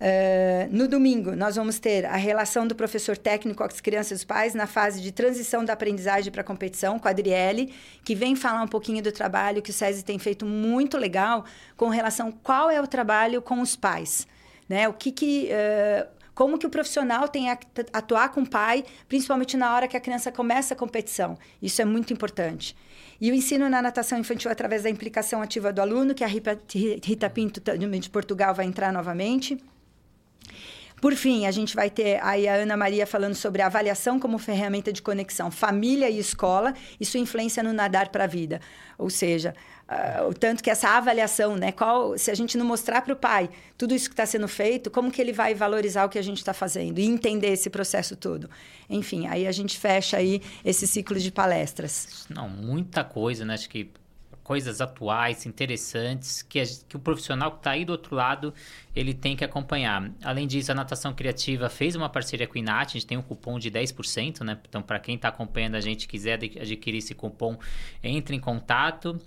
Uh, 0.00 0.74
no 0.74 0.88
domingo, 0.88 1.36
nós 1.36 1.56
vamos 1.56 1.78
ter 1.78 2.06
a 2.06 2.16
relação 2.16 2.66
do 2.66 2.74
professor 2.74 3.18
técnico 3.18 3.58
com 3.58 3.64
as 3.64 3.82
crianças 3.82 4.12
e 4.12 4.14
os 4.14 4.24
pais 4.24 4.54
na 4.54 4.66
fase 4.66 4.98
de 5.02 5.12
transição 5.12 5.62
da 5.62 5.74
aprendizagem 5.74 6.32
para 6.32 6.40
a 6.40 6.44
competição, 6.44 6.98
com 6.98 7.06
a 7.06 7.10
Adriele, 7.10 7.74
que 8.02 8.14
vem 8.14 8.34
falar 8.34 8.62
um 8.62 8.68
pouquinho 8.68 9.02
do 9.02 9.12
trabalho 9.12 9.60
que 9.60 9.70
o 9.70 9.74
SESI 9.74 10.02
tem 10.02 10.18
feito 10.18 10.46
muito 10.46 10.96
legal 10.96 11.44
com 11.76 11.90
relação 11.90 12.32
qual 12.32 12.70
é 12.70 12.80
o 12.80 12.86
trabalho 12.86 13.42
com 13.42 13.60
os 13.60 13.76
pais. 13.76 14.26
Né? 14.66 14.88
O 14.88 14.94
que, 14.94 15.12
que 15.12 15.50
uh, 15.50 16.08
como 16.34 16.56
que 16.56 16.66
o 16.66 16.70
profissional 16.70 17.28
tem 17.28 17.54
que 17.54 17.66
atuar 17.92 18.30
com 18.30 18.40
o 18.40 18.48
pai, 18.48 18.82
principalmente 19.06 19.54
na 19.54 19.74
hora 19.74 19.86
que 19.86 19.98
a 19.98 20.00
criança 20.00 20.32
começa 20.32 20.72
a 20.72 20.76
competição. 20.76 21.36
Isso 21.60 21.82
é 21.82 21.84
muito 21.84 22.10
importante. 22.10 22.74
E 23.20 23.30
o 23.30 23.34
ensino 23.34 23.68
na 23.68 23.82
natação 23.82 24.18
infantil 24.18 24.50
através 24.50 24.84
da 24.84 24.88
implicação 24.88 25.42
ativa 25.42 25.70
do 25.70 25.82
aluno, 25.82 26.14
que 26.14 26.24
a 26.24 26.26
Rita 26.26 27.28
Pinto 27.28 27.60
de 27.60 28.08
Portugal 28.08 28.54
vai 28.54 28.64
entrar 28.64 28.90
novamente. 28.90 29.58
Por 31.00 31.14
fim, 31.14 31.46
a 31.46 31.50
gente 31.50 31.74
vai 31.74 31.88
ter 31.88 32.22
aí 32.22 32.46
a 32.46 32.54
Ana 32.54 32.76
Maria 32.76 33.06
falando 33.06 33.34
sobre 33.34 33.62
a 33.62 33.66
avaliação 33.66 34.20
como 34.20 34.38
ferramenta 34.38 34.92
de 34.92 35.00
conexão 35.00 35.50
família 35.50 36.10
e 36.10 36.18
escola 36.18 36.74
e 37.00 37.06
sua 37.06 37.20
influência 37.20 37.62
no 37.62 37.72
nadar 37.72 38.08
para 38.10 38.24
a 38.24 38.26
vida. 38.26 38.60
Ou 38.98 39.08
seja, 39.08 39.54
uh, 39.88 40.28
o 40.28 40.34
tanto 40.34 40.62
que 40.62 40.70
essa 40.70 40.90
avaliação, 40.90 41.56
né? 41.56 41.72
Qual, 41.72 42.18
se 42.18 42.30
a 42.30 42.34
gente 42.34 42.58
não 42.58 42.66
mostrar 42.66 43.00
para 43.00 43.14
o 43.14 43.16
pai 43.16 43.48
tudo 43.78 43.94
isso 43.94 44.10
que 44.10 44.12
está 44.12 44.26
sendo 44.26 44.46
feito, 44.46 44.90
como 44.90 45.10
que 45.10 45.22
ele 45.22 45.32
vai 45.32 45.54
valorizar 45.54 46.04
o 46.04 46.08
que 46.10 46.18
a 46.18 46.22
gente 46.22 46.38
está 46.38 46.52
fazendo 46.52 46.98
e 46.98 47.06
entender 47.06 47.48
esse 47.48 47.70
processo 47.70 48.14
todo? 48.14 48.50
Enfim, 48.88 49.26
aí 49.26 49.46
a 49.46 49.52
gente 49.52 49.78
fecha 49.78 50.18
aí 50.18 50.42
esse 50.62 50.86
ciclo 50.86 51.18
de 51.18 51.32
palestras. 51.32 52.26
Não, 52.28 52.48
muita 52.48 53.02
coisa, 53.02 53.44
né? 53.44 53.54
Acho 53.54 53.70
que 53.70 53.90
coisas 54.50 54.80
atuais, 54.80 55.46
interessantes, 55.46 56.42
que, 56.42 56.58
a, 56.58 56.64
que 56.88 56.96
o 56.96 56.98
profissional 56.98 57.52
que 57.52 57.58
está 57.58 57.70
aí 57.70 57.84
do 57.84 57.92
outro 57.92 58.16
lado, 58.16 58.52
ele 58.96 59.14
tem 59.14 59.36
que 59.36 59.44
acompanhar. 59.44 60.10
Além 60.24 60.44
disso, 60.44 60.72
a 60.72 60.74
Natação 60.74 61.14
Criativa 61.14 61.68
fez 61.68 61.94
uma 61.94 62.08
parceria 62.08 62.48
com 62.48 62.54
o 62.54 62.58
Inat, 62.58 62.88
a 62.88 62.92
gente 62.94 63.06
tem 63.06 63.16
um 63.16 63.22
cupom 63.22 63.60
de 63.60 63.70
10%, 63.70 64.40
né? 64.40 64.58
Então, 64.68 64.82
para 64.82 64.98
quem 64.98 65.14
está 65.14 65.28
acompanhando 65.28 65.76
a 65.76 65.80
gente 65.80 66.08
quiser 66.08 66.32
adquirir 66.32 66.98
esse 66.98 67.14
cupom, 67.14 67.56
entre 68.02 68.34
em 68.34 68.40
contato. 68.40 69.20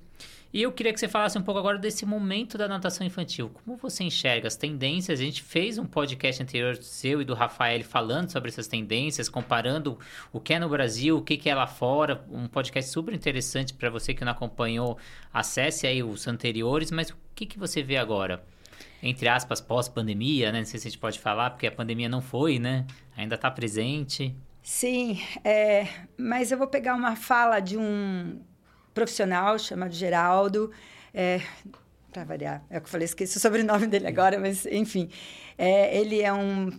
E 0.54 0.62
eu 0.62 0.72
queria 0.72 0.94
que 0.94 1.00
você 1.00 1.08
falasse 1.08 1.36
um 1.36 1.42
pouco 1.42 1.60
agora 1.60 1.80
desse 1.80 2.06
momento 2.06 2.60
da 2.60 2.68
natação 2.68 3.08
infantil. 3.08 3.50
Como 3.50 3.76
você 3.76 4.04
enxerga 4.04 4.48
as 4.48 4.56
tendências? 4.56 5.20
A 5.20 5.24
gente 5.24 5.42
fez 5.42 5.80
um 5.80 5.86
podcast 5.86 6.44
anterior 6.44 6.76
seu 6.76 7.24
e 7.24 7.26
do 7.26 7.34
Rafael 7.34 7.84
falando 7.84 8.30
sobre 8.30 8.50
essas 8.50 8.68
tendências, 8.68 9.28
comparando 9.28 9.98
o 10.32 10.40
que 10.40 10.54
é 10.54 10.60
no 10.60 10.70
Brasil, 10.70 11.18
o 11.18 11.24
que 11.24 11.50
é 11.50 11.56
lá 11.56 11.66
fora. 11.66 12.24
Um 12.30 12.48
podcast 12.48 12.92
super 12.92 13.16
interessante 13.16 13.74
para 13.74 13.90
você 13.90 14.14
que 14.14 14.24
não 14.24 14.32
acompanhou. 14.32 14.96
Acesse 15.34 15.88
aí 15.88 16.04
os 16.04 16.28
anteriores, 16.28 16.92
mas 16.92 17.10
o 17.10 17.18
que, 17.34 17.48
que 17.48 17.58
você 17.58 17.82
vê 17.82 17.98
agora? 17.98 18.46
Entre 19.02 19.28
aspas, 19.28 19.60
pós-pandemia, 19.60 20.52
né? 20.52 20.60
Não 20.60 20.66
sei 20.66 20.80
se 20.80 20.88
a 20.88 20.92
gente 20.92 21.00
pode 21.00 21.18
falar, 21.18 21.50
porque 21.50 21.66
a 21.66 21.72
pandemia 21.72 22.08
não 22.08 22.22
foi, 22.22 22.60
né? 22.60 22.86
Ainda 23.18 23.34
está 23.34 23.50
presente. 23.50 24.36
Sim, 24.62 25.20
é, 25.44 25.88
mas 26.16 26.52
eu 26.52 26.60
vou 26.60 26.68
pegar 26.68 26.94
uma 26.94 27.16
fala 27.16 27.60
de 27.60 27.76
um 27.76 28.40
profissional 28.94 29.58
chamado 29.58 29.94
Geraldo. 29.94 30.72
É, 31.14 31.42
para 32.12 32.24
variar, 32.24 32.64
é 32.70 32.78
o 32.78 32.82
que 32.82 32.88
eu 32.88 32.92
falei, 32.92 33.06
esqueci 33.06 33.38
o 33.38 33.40
sobrenome 33.40 33.88
dele 33.88 34.08
agora, 34.08 34.40
mas 34.40 34.66
enfim. 34.68 35.10
É, 35.58 35.98
ele 35.98 36.22
é 36.22 36.32
um, 36.32 36.72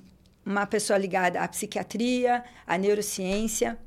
uma 0.47 0.67
pessoa 0.67 0.99
ligada 0.99 1.41
à 1.41 1.49
psiquiatria, 1.49 2.45
à 2.67 2.79
neurociência. 2.79 3.79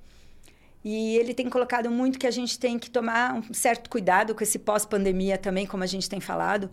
E 0.84 1.18
ele 1.18 1.34
tem 1.34 1.50
colocado 1.50 1.90
muito 1.90 2.20
que 2.20 2.28
a 2.28 2.32
gente 2.32 2.60
tem 2.60 2.78
que 2.78 2.90
tomar 2.90 3.34
um 3.34 3.54
certo 3.54 3.90
cuidado 3.90 4.36
com 4.36 4.44
esse 4.44 4.60
pós-pandemia 4.60 5.38
também, 5.38 5.66
como 5.66 5.84
a 5.84 5.88
gente 5.88 6.10
tem 6.10 6.20
falado, 6.20 6.70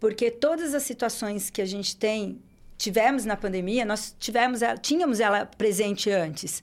porque 0.00 0.30
todas 0.30 0.74
as 0.74 0.82
situações 0.82 1.50
que 1.50 1.62
a 1.62 1.64
gente 1.64 1.96
tem, 1.96 2.42
tivemos 2.76 3.24
na 3.24 3.36
pandemia, 3.36 3.84
nós 3.84 4.14
tivemos, 4.18 4.60
tínhamos 4.82 5.20
ela 5.20 5.46
presente 5.46 6.10
antes 6.10 6.62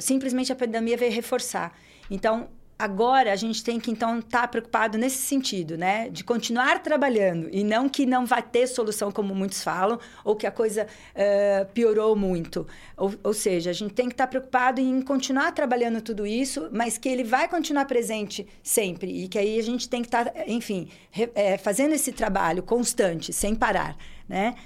simplesmente 0.00 0.52
a 0.52 0.56
pandemia 0.56 0.96
veio 0.96 1.12
reforçar. 1.12 1.76
Então, 2.10 2.48
agora 2.82 3.32
a 3.32 3.36
gente 3.36 3.62
tem 3.62 3.78
que 3.78 3.92
então 3.92 4.18
estar 4.18 4.42
tá 4.42 4.48
preocupado 4.48 4.98
nesse 4.98 5.18
sentido, 5.18 5.78
né, 5.78 6.08
de 6.10 6.24
continuar 6.24 6.82
trabalhando 6.82 7.48
e 7.52 7.62
não 7.62 7.88
que 7.88 8.04
não 8.04 8.26
vai 8.26 8.42
ter 8.42 8.66
solução 8.66 9.12
como 9.12 9.32
muitos 9.32 9.62
falam 9.62 10.00
ou 10.24 10.34
que 10.34 10.48
a 10.48 10.50
coisa 10.50 10.88
uh, 11.14 11.66
piorou 11.72 12.16
muito. 12.16 12.66
Ou, 12.96 13.14
ou, 13.22 13.32
seja, 13.32 13.70
a 13.70 13.72
gente 13.72 13.94
tem 13.94 14.08
que 14.08 14.14
estar 14.14 14.24
tá 14.26 14.30
preocupado 14.30 14.80
em 14.80 15.00
continuar 15.00 15.52
trabalhando 15.52 16.02
tudo 16.02 16.26
isso, 16.26 16.68
mas 16.72 16.98
que 16.98 17.08
ele 17.08 17.22
vai 17.22 17.46
continuar 17.46 17.84
presente 17.84 18.48
sempre 18.64 19.24
e 19.24 19.28
que 19.28 19.38
aí 19.38 19.60
a 19.60 19.62
gente 19.62 19.88
tem 19.88 20.02
que 20.02 20.08
estar, 20.08 20.24
tá, 20.24 20.44
enfim, 20.48 20.88
re, 21.12 21.30
é, 21.36 21.56
fazendo 21.56 21.94
esse 21.94 22.10
trabalho 22.10 22.64
constante, 22.64 23.32
sem 23.32 23.54
parar, 23.54 23.96
né? 24.28 24.56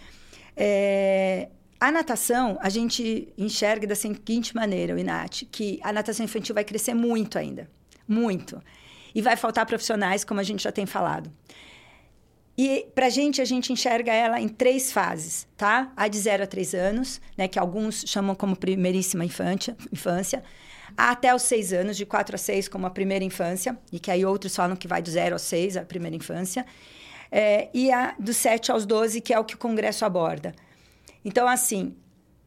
É, 0.57 1.51
a 1.79 1.93
natação, 1.93 2.57
a 2.63 2.71
gente 2.71 3.29
enxerga 3.37 3.87
da 3.87 3.95
seguinte 3.95 4.55
maneira, 4.55 4.95
o 4.95 4.99
Inat, 4.99 5.45
que 5.53 5.79
a 5.83 5.93
natação 5.93 6.25
infantil 6.25 6.55
vai 6.55 6.65
crescer 6.65 6.95
muito 6.95 7.37
ainda 7.37 7.69
muito. 8.07 8.63
E 9.15 9.23
vai 9.23 9.37
faltar 9.37 9.67
profissionais, 9.67 10.25
como 10.25 10.41
a 10.41 10.43
gente 10.43 10.63
já 10.63 10.73
tem 10.73 10.87
falado. 10.87 11.33
E 12.59 12.87
para 12.95 13.07
a 13.07 13.11
gente, 13.11 13.43
a 13.43 13.45
gente 13.45 13.73
enxerga 13.73 14.13
ela 14.13 14.41
em 14.41 14.49
três 14.49 14.91
fases, 14.91 15.47
tá? 15.57 15.93
A 15.95 16.09
de 16.09 16.19
0 16.19 16.45
a 16.45 16.47
3 16.47 16.75
anos, 16.75 17.21
né, 17.37 17.47
que 17.47 17.59
alguns 17.59 18.05
chamam 18.07 18.35
como 18.35 18.57
primeiríssima 18.57 19.25
infância, 19.25 19.77
infância. 19.93 20.43
A 20.97 21.11
até 21.11 21.35
os 21.35 21.43
6 21.43 21.73
anos, 21.75 21.97
de 21.97 22.07
4 22.07 22.35
a 22.35 22.39
6 22.39 22.69
como 22.69 22.87
a 22.87 22.91
primeira 22.91 23.25
infância, 23.25 23.79
e 23.93 23.99
que 23.99 24.11
aí 24.11 24.25
outros 24.25 24.57
falam 24.57 24.75
que 24.75 24.89
vai 24.89 25.03
do 25.03 25.11
0 25.11 25.35
aos 25.35 25.43
6, 25.43 25.77
a 25.77 25.85
primeira 25.85 26.17
infância. 26.17 26.65
É, 27.31 27.69
e 27.75 27.93
a 27.93 28.15
dos 28.19 28.39
7 28.39 28.71
aos 28.71 28.87
12, 28.87 29.21
que 29.21 29.35
é 29.35 29.39
o 29.39 29.45
que 29.45 29.55
o 29.55 29.59
Congresso 29.59 30.07
aborda. 30.07 30.55
Então, 31.23 31.47
assim, 31.47 31.95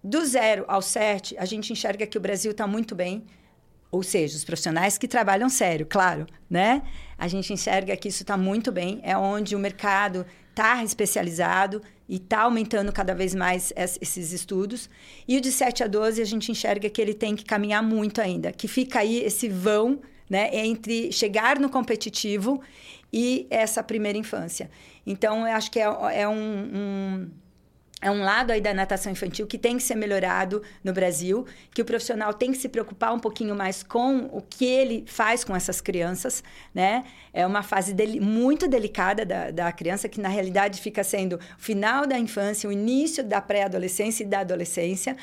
do 0.03 0.25
0 0.25 0.65
ao 0.67 0.81
7, 0.81 1.37
a 1.37 1.45
gente 1.45 1.71
enxerga 1.71 2.07
que 2.07 2.17
o 2.17 2.21
Brasil 2.21 2.51
está 2.51 2.65
muito 2.65 2.95
bem 2.95 3.25
ou 3.91 4.03
seja, 4.03 4.37
os 4.37 4.43
profissionais 4.43 4.97
que 4.97 5.07
trabalham 5.07 5.49
sério, 5.49 5.85
claro, 5.85 6.27
né? 6.49 6.83
A 7.17 7.27
gente 7.27 7.51
enxerga 7.51 7.95
que 7.97 8.07
isso 8.07 8.23
está 8.23 8.37
muito 8.37 8.71
bem, 8.71 8.99
é 9.03 9.17
onde 9.17 9.55
o 9.55 9.59
mercado 9.59 10.25
está 10.49 10.83
especializado 10.83 11.81
e 12.07 12.17
está 12.17 12.41
aumentando 12.41 12.91
cada 12.91 13.13
vez 13.15 13.33
mais 13.33 13.73
esses 13.75 14.31
estudos. 14.31 14.89
E 15.27 15.37
o 15.37 15.41
de 15.41 15.51
7 15.51 15.83
a 15.83 15.87
12, 15.87 16.21
a 16.21 16.25
gente 16.25 16.51
enxerga 16.51 16.89
que 16.89 17.01
ele 17.01 17.13
tem 17.13 17.35
que 17.35 17.43
caminhar 17.43 17.81
muito 17.81 18.21
ainda, 18.21 18.51
que 18.51 18.67
fica 18.67 18.99
aí 18.99 19.23
esse 19.23 19.47
vão 19.47 19.99
né, 20.29 20.49
entre 20.55 21.11
chegar 21.11 21.59
no 21.59 21.69
competitivo 21.69 22.61
e 23.11 23.47
essa 23.49 23.81
primeira 23.81 24.17
infância. 24.17 24.69
Então, 25.05 25.47
eu 25.47 25.55
acho 25.55 25.71
que 25.71 25.79
é, 25.79 25.85
é 26.13 26.27
um, 26.27 26.35
um 26.35 27.29
é 28.01 28.09
um 28.09 28.21
lado 28.23 28.51
aí 28.51 28.61
da 28.61 28.73
natação 28.73 29.11
infantil 29.11 29.45
que 29.45 29.57
tem 29.57 29.77
que 29.77 29.83
ser 29.83 29.95
melhorado 29.95 30.61
no 30.83 30.93
Brasil, 30.93 31.45
que 31.73 31.81
o 31.81 31.85
profissional 31.85 32.33
tem 32.33 32.51
que 32.51 32.57
se 32.57 32.69
preocupar 32.69 33.13
um 33.13 33.19
pouquinho 33.19 33.55
mais 33.55 33.83
com 33.83 34.29
o 34.31 34.41
que 34.41 34.65
ele 34.65 35.03
faz 35.05 35.43
com 35.43 35.55
essas 35.55 35.81
crianças, 35.81 36.43
né? 36.73 37.03
É 37.33 37.45
uma 37.45 37.61
fase 37.61 37.93
dele, 37.93 38.19
muito 38.19 38.67
delicada 38.67 39.25
da, 39.25 39.51
da 39.51 39.71
criança, 39.71 40.07
que 40.07 40.21
na 40.21 40.29
realidade 40.29 40.81
fica 40.81 41.03
sendo 41.03 41.35
o 41.35 41.39
final 41.57 42.07
da 42.07 42.17
infância, 42.17 42.69
o 42.69 42.71
início 42.71 43.23
da 43.23 43.41
pré-adolescência 43.41 44.23
e 44.23 44.27
da 44.27 44.39
adolescência. 44.39 45.17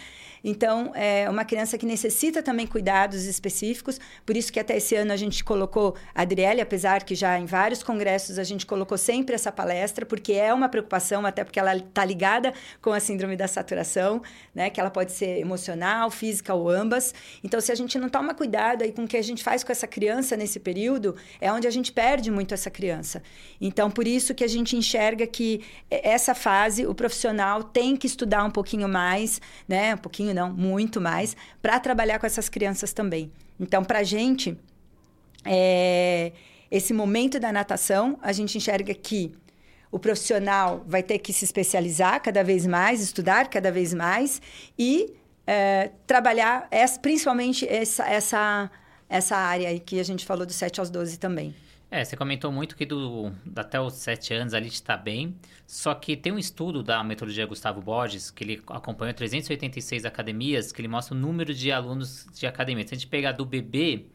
Então, 0.48 0.92
é 0.94 1.28
uma 1.28 1.44
criança 1.44 1.76
que 1.76 1.84
necessita 1.84 2.40
também 2.40 2.68
cuidados 2.68 3.24
específicos, 3.24 3.98
por 4.24 4.36
isso 4.36 4.52
que 4.52 4.60
até 4.60 4.76
esse 4.76 4.94
ano 4.94 5.12
a 5.12 5.16
gente 5.16 5.42
colocou 5.42 5.96
a 6.14 6.22
Adriele, 6.22 6.60
apesar 6.60 7.02
que 7.02 7.16
já 7.16 7.36
em 7.36 7.46
vários 7.46 7.82
congressos 7.82 8.38
a 8.38 8.44
gente 8.44 8.64
colocou 8.64 8.96
sempre 8.96 9.34
essa 9.34 9.50
palestra, 9.50 10.06
porque 10.06 10.34
é 10.34 10.54
uma 10.54 10.68
preocupação, 10.68 11.26
até 11.26 11.42
porque 11.42 11.58
ela 11.58 11.76
está 11.76 12.04
ligada 12.04 12.54
com 12.80 12.92
a 12.92 13.00
síndrome 13.00 13.34
da 13.34 13.48
saturação, 13.48 14.22
né? 14.54 14.70
Que 14.70 14.78
ela 14.78 14.88
pode 14.88 15.10
ser 15.10 15.40
emocional, 15.40 16.12
física 16.12 16.54
ou 16.54 16.70
ambas. 16.70 17.12
Então, 17.42 17.60
se 17.60 17.72
a 17.72 17.74
gente 17.74 17.98
não 17.98 18.08
toma 18.08 18.32
cuidado 18.32 18.84
aí 18.84 18.92
com 18.92 19.02
o 19.02 19.08
que 19.08 19.16
a 19.16 19.22
gente 19.22 19.42
faz 19.42 19.64
com 19.64 19.72
essa 19.72 19.88
criança 19.88 20.36
nesse 20.36 20.60
período, 20.60 21.16
é 21.40 21.52
onde 21.52 21.66
a 21.66 21.72
gente 21.72 21.90
perde 21.90 22.30
muito 22.30 22.54
essa 22.54 22.70
criança. 22.70 23.20
Então, 23.60 23.90
por 23.90 24.06
isso 24.06 24.32
que 24.32 24.44
a 24.44 24.48
gente 24.48 24.76
enxerga 24.76 25.26
que 25.26 25.64
essa 25.90 26.36
fase, 26.36 26.86
o 26.86 26.94
profissional 26.94 27.64
tem 27.64 27.96
que 27.96 28.06
estudar 28.06 28.44
um 28.44 28.50
pouquinho 28.52 28.88
mais, 28.88 29.40
né? 29.66 29.96
Um 29.96 29.98
pouquinho 29.98 30.35
não, 30.36 30.52
muito 30.52 31.00
mais, 31.00 31.34
para 31.62 31.80
trabalhar 31.80 32.18
com 32.18 32.26
essas 32.26 32.48
crianças 32.48 32.92
também. 32.92 33.32
Então, 33.58 33.82
para 33.82 34.00
a 34.00 34.02
gente, 34.02 34.56
é, 35.44 36.32
esse 36.70 36.92
momento 36.92 37.40
da 37.40 37.50
natação, 37.50 38.18
a 38.20 38.32
gente 38.32 38.58
enxerga 38.58 38.92
que 38.94 39.32
o 39.90 39.98
profissional 39.98 40.84
vai 40.86 41.02
ter 41.02 41.18
que 41.18 41.32
se 41.32 41.44
especializar 41.44 42.22
cada 42.22 42.44
vez 42.44 42.66
mais, 42.66 43.00
estudar 43.00 43.48
cada 43.48 43.72
vez 43.72 43.94
mais 43.94 44.42
e 44.78 45.14
é, 45.46 45.90
trabalhar 46.06 46.68
essa, 46.70 47.00
principalmente 47.00 47.66
essa, 47.66 48.04
essa, 48.06 48.70
essa 49.08 49.36
área 49.36 49.70
aí 49.70 49.80
que 49.80 49.98
a 49.98 50.04
gente 50.04 50.26
falou 50.26 50.44
dos 50.44 50.56
7 50.56 50.80
aos 50.80 50.90
12 50.90 51.18
também. 51.18 51.54
É, 51.88 52.04
você 52.04 52.16
comentou 52.16 52.50
muito 52.50 52.76
que 52.76 52.84
do, 52.84 53.32
até 53.54 53.80
os 53.80 53.94
7 53.94 54.34
anos 54.34 54.54
ali 54.54 54.66
está 54.66 54.96
bem, 54.96 55.36
só 55.66 55.94
que 55.94 56.16
tem 56.16 56.32
um 56.32 56.38
estudo 56.38 56.82
da 56.82 57.02
metodologia 57.04 57.46
Gustavo 57.46 57.80
Borges, 57.80 58.28
que 58.30 58.42
ele 58.42 58.62
acompanhou 58.66 59.14
386 59.14 60.04
academias, 60.04 60.72
que 60.72 60.80
ele 60.80 60.88
mostra 60.88 61.14
o 61.14 61.18
número 61.18 61.54
de 61.54 61.70
alunos 61.70 62.26
de 62.34 62.44
academia. 62.44 62.86
Se 62.86 62.94
a 62.94 62.98
gente 62.98 63.06
pegar 63.06 63.32
do 63.32 63.44
bebê 63.46 64.06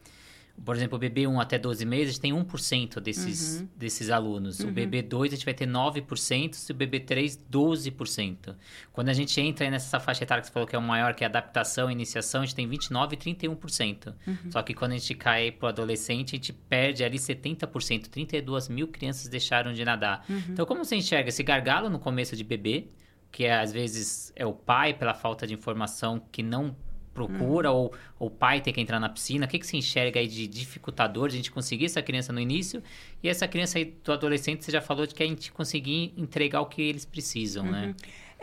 por 0.64 0.76
exemplo, 0.76 0.96
o 0.96 0.98
bebê 0.98 1.26
1 1.26 1.40
até 1.40 1.58
12 1.58 1.84
meses, 1.84 2.08
a 2.08 2.10
gente 2.12 2.20
tem 2.20 2.32
1% 2.32 3.00
desses, 3.00 3.60
uhum. 3.60 3.68
desses 3.76 4.10
alunos. 4.10 4.60
Uhum. 4.60 4.68
O 4.68 4.72
bebê 4.72 5.02
2, 5.02 5.32
a 5.32 5.36
gente 5.36 5.44
vai 5.44 5.54
ter 5.54 5.66
9%, 5.66 6.68
e 6.68 6.72
o 6.72 6.74
bebê 6.74 7.00
3, 7.00 7.38
12%. 7.50 8.54
Quando 8.92 9.08
a 9.08 9.12
gente 9.12 9.40
entra 9.40 9.68
nessa 9.70 9.98
faixa 9.98 10.22
etária 10.22 10.40
que 10.40 10.46
você 10.46 10.52
falou 10.52 10.68
que 10.68 10.76
é 10.76 10.78
o 10.78 10.82
maior, 10.82 11.14
que 11.14 11.24
é 11.24 11.26
adaptação 11.26 11.90
e 11.90 11.92
iniciação, 11.92 12.42
a 12.42 12.44
gente 12.44 12.54
tem 12.54 12.68
29% 12.68 13.12
e 13.12 13.34
31%. 13.34 14.14
Uhum. 14.26 14.36
Só 14.50 14.62
que 14.62 14.72
quando 14.72 14.92
a 14.92 14.98
gente 14.98 15.14
cai 15.14 15.50
para 15.50 15.66
o 15.66 15.68
adolescente, 15.68 16.34
a 16.34 16.36
gente 16.36 16.52
perde 16.52 17.02
ali 17.02 17.18
70%. 17.18 18.06
32 18.08 18.68
mil 18.68 18.88
crianças 18.88 19.28
deixaram 19.28 19.72
de 19.72 19.84
nadar. 19.84 20.24
Uhum. 20.28 20.42
Então, 20.50 20.64
como 20.64 20.84
você 20.84 20.94
enxerga 20.94 21.28
esse 21.28 21.42
gargalo 21.42 21.90
no 21.90 21.98
começo 21.98 22.36
de 22.36 22.44
bebê, 22.44 22.86
que 23.32 23.44
é, 23.44 23.58
às 23.58 23.72
vezes 23.72 24.32
é 24.36 24.46
o 24.46 24.52
pai, 24.52 24.94
pela 24.94 25.14
falta 25.14 25.46
de 25.46 25.54
informação, 25.54 26.20
que 26.30 26.42
não 26.42 26.76
procura, 27.12 27.70
uhum. 27.70 27.78
ou, 27.78 27.94
ou 28.18 28.28
o 28.28 28.30
pai 28.30 28.60
ter 28.60 28.72
que 28.72 28.80
entrar 28.80 28.98
na 28.98 29.08
piscina? 29.08 29.46
O 29.46 29.48
que, 29.48 29.58
que 29.58 29.66
se 29.66 29.76
enxerga 29.76 30.20
aí 30.20 30.26
de 30.26 30.46
dificultador 30.46 31.28
de 31.28 31.34
a 31.34 31.36
gente 31.36 31.50
conseguir 31.50 31.86
essa 31.86 32.02
criança 32.02 32.32
no 32.32 32.40
início? 32.40 32.82
E 33.22 33.28
essa 33.28 33.46
criança 33.46 33.78
aí 33.78 33.84
do 33.84 34.12
adolescente, 34.12 34.64
você 34.64 34.72
já 34.72 34.80
falou 34.80 35.06
de 35.06 35.14
que 35.14 35.22
a 35.22 35.26
gente 35.26 35.52
conseguir 35.52 36.12
entregar 36.16 36.60
o 36.60 36.66
que 36.66 36.82
eles 36.82 37.04
precisam, 37.04 37.64
né? 37.64 37.80
uhum. 37.80 37.86
né? 37.88 37.94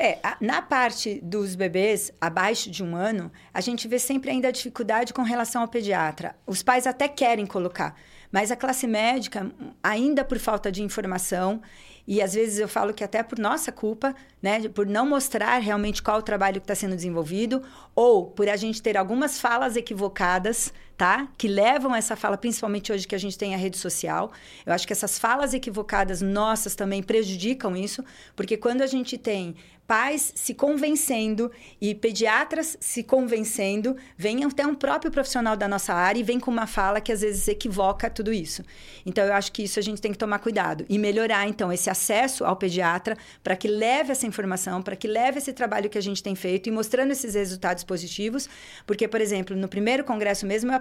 É, 0.02 0.18
na 0.40 0.62
parte 0.62 1.20
dos 1.22 1.56
bebês 1.56 2.10
abaixo 2.22 2.72
de 2.72 2.82
um 2.82 2.96
ano, 2.96 3.30
a 3.54 3.60
gente 3.60 3.86
vê 3.86 4.00
sempre 4.00 4.32
ainda 4.32 4.48
a 4.48 4.52
dificuldade 4.52 5.14
com 5.14 5.24
relação 5.24 5.62
ao 5.62 5.68
pediatra. 5.68 6.38
Os 6.48 6.64
pais 6.64 6.88
até 6.88 7.10
querem 7.10 7.46
colocar, 7.46 7.98
mas 8.32 8.50
a 8.50 8.56
classe 8.56 8.88
médica, 8.88 9.52
ainda 9.84 10.24
por 10.24 10.40
falta 10.40 10.72
de 10.72 10.82
informação, 10.82 11.62
e 12.10 12.24
às 12.24 12.34
vezes 12.34 12.58
eu 12.58 12.68
falo 12.68 12.92
que 12.92 13.04
até 13.04 13.22
por 13.22 13.38
nossa 13.38 13.72
culpa, 13.72 14.16
né, 14.42 14.68
por 14.68 14.88
não 14.88 15.08
mostrar 15.08 15.60
realmente 15.60 16.02
qual 16.02 16.18
o 16.18 16.24
trabalho 16.24 16.60
que 16.60 16.64
está 16.64 16.74
sendo 16.74 16.96
desenvolvido, 16.96 17.62
ou 17.94 18.26
por 18.26 18.50
a 18.50 18.56
gente 18.56 18.82
ter 18.82 18.98
algumas 18.98 19.40
falas 19.40 19.76
equivocadas, 19.76 20.74
tá? 21.00 21.30
Que 21.38 21.48
levam 21.48 21.96
essa 21.96 22.18
fala, 22.18 22.38
principalmente 22.38 22.92
hoje 22.92 23.08
que 23.08 23.16
a 23.16 23.18
gente 23.18 23.38
tem 23.38 23.56
a 23.56 23.58
rede 23.58 23.78
social. 23.78 24.34
Eu 24.66 24.74
acho 24.74 24.86
que 24.86 24.92
essas 24.92 25.18
falas 25.18 25.54
equivocadas 25.54 26.22
nossas 26.22 26.76
também 26.76 27.02
prejudicam 27.02 27.74
isso, 27.74 28.04
porque 28.36 28.58
quando 28.58 28.82
a 28.82 28.86
gente 28.86 29.18
tem 29.18 29.56
pais 29.90 30.32
se 30.36 30.54
convencendo 30.54 31.52
e 31.82 31.96
pediatras 31.96 32.78
se 32.80 33.02
convencendo, 33.02 33.98
vem 34.16 34.44
até 34.44 34.64
um 34.64 34.76
próprio 34.76 35.12
profissional 35.12 35.58
da 35.58 35.68
nossa 35.68 35.96
área 35.96 36.20
e 36.20 36.24
vem 36.24 36.40
com 36.40 36.52
uma 36.52 36.68
fala 36.68 37.02
que 37.02 37.12
às 37.12 37.22
vezes 37.22 37.48
equivoca 37.48 38.08
tudo 38.08 38.32
isso. 38.32 38.64
Então 39.04 39.26
eu 39.26 39.34
acho 39.34 39.52
que 39.52 39.64
isso 39.64 39.80
a 39.80 39.82
gente 39.82 40.00
tem 40.00 40.12
que 40.12 40.18
tomar 40.18 40.38
cuidado 40.38 40.86
e 40.88 41.00
melhorar 41.00 41.48
então 41.48 41.74
esse 41.74 41.90
acesso 41.90 42.46
ao 42.46 42.56
pediatra 42.56 43.18
para 43.44 43.56
que 43.56 43.68
leve 43.68 44.12
essa 44.12 44.28
informação, 44.28 44.80
para 44.80 44.96
que 44.96 45.08
leve 45.08 45.40
esse 45.40 45.52
trabalho 45.54 45.90
que 45.90 45.98
a 45.98 46.02
gente 46.02 46.22
tem 46.22 46.36
feito 46.36 46.70
e 46.70 46.72
mostrando 46.72 47.10
esses 47.10 47.34
resultados 47.34 47.84
positivos, 47.84 48.48
porque 48.86 49.08
por 49.08 49.20
exemplo, 49.20 49.56
no 49.56 49.68
primeiro 49.68 50.04
congresso 50.04 50.46
mesmo 50.46 50.70
eu 50.70 50.76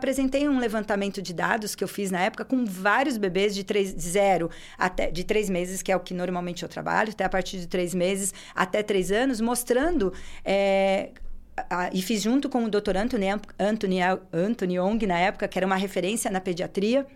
um 0.48 0.58
levantamento 0.58 1.20
de 1.20 1.32
dados 1.32 1.74
que 1.74 1.82
eu 1.82 1.88
fiz 1.88 2.10
na 2.10 2.20
época 2.20 2.44
com 2.44 2.64
vários 2.64 3.16
bebês 3.16 3.54
de, 3.54 3.64
três, 3.64 3.94
de 3.94 4.02
zero 4.02 4.50
até 4.76 5.10
de 5.10 5.24
três 5.24 5.50
meses, 5.50 5.82
que 5.82 5.92
é 5.92 5.96
o 5.96 6.00
que 6.00 6.14
normalmente 6.14 6.62
eu 6.62 6.68
trabalho, 6.68 7.10
até 7.10 7.24
a 7.24 7.28
partir 7.28 7.58
de 7.58 7.66
três 7.66 7.94
meses 7.94 8.32
até 8.54 8.82
três 8.82 9.10
anos, 9.10 9.40
mostrando. 9.40 10.12
É, 10.44 11.10
e 11.92 12.02
fiz 12.02 12.22
junto 12.22 12.48
com 12.48 12.64
o 12.64 12.68
Dr. 12.68 12.96
Anthony, 12.96 13.26
Anthony, 13.58 13.98
Anthony 14.32 14.78
Ong, 14.78 15.06
na 15.06 15.18
época, 15.18 15.48
que 15.48 15.58
era 15.58 15.66
uma 15.66 15.76
referência 15.76 16.30
na 16.30 16.40
pediatria. 16.40 17.06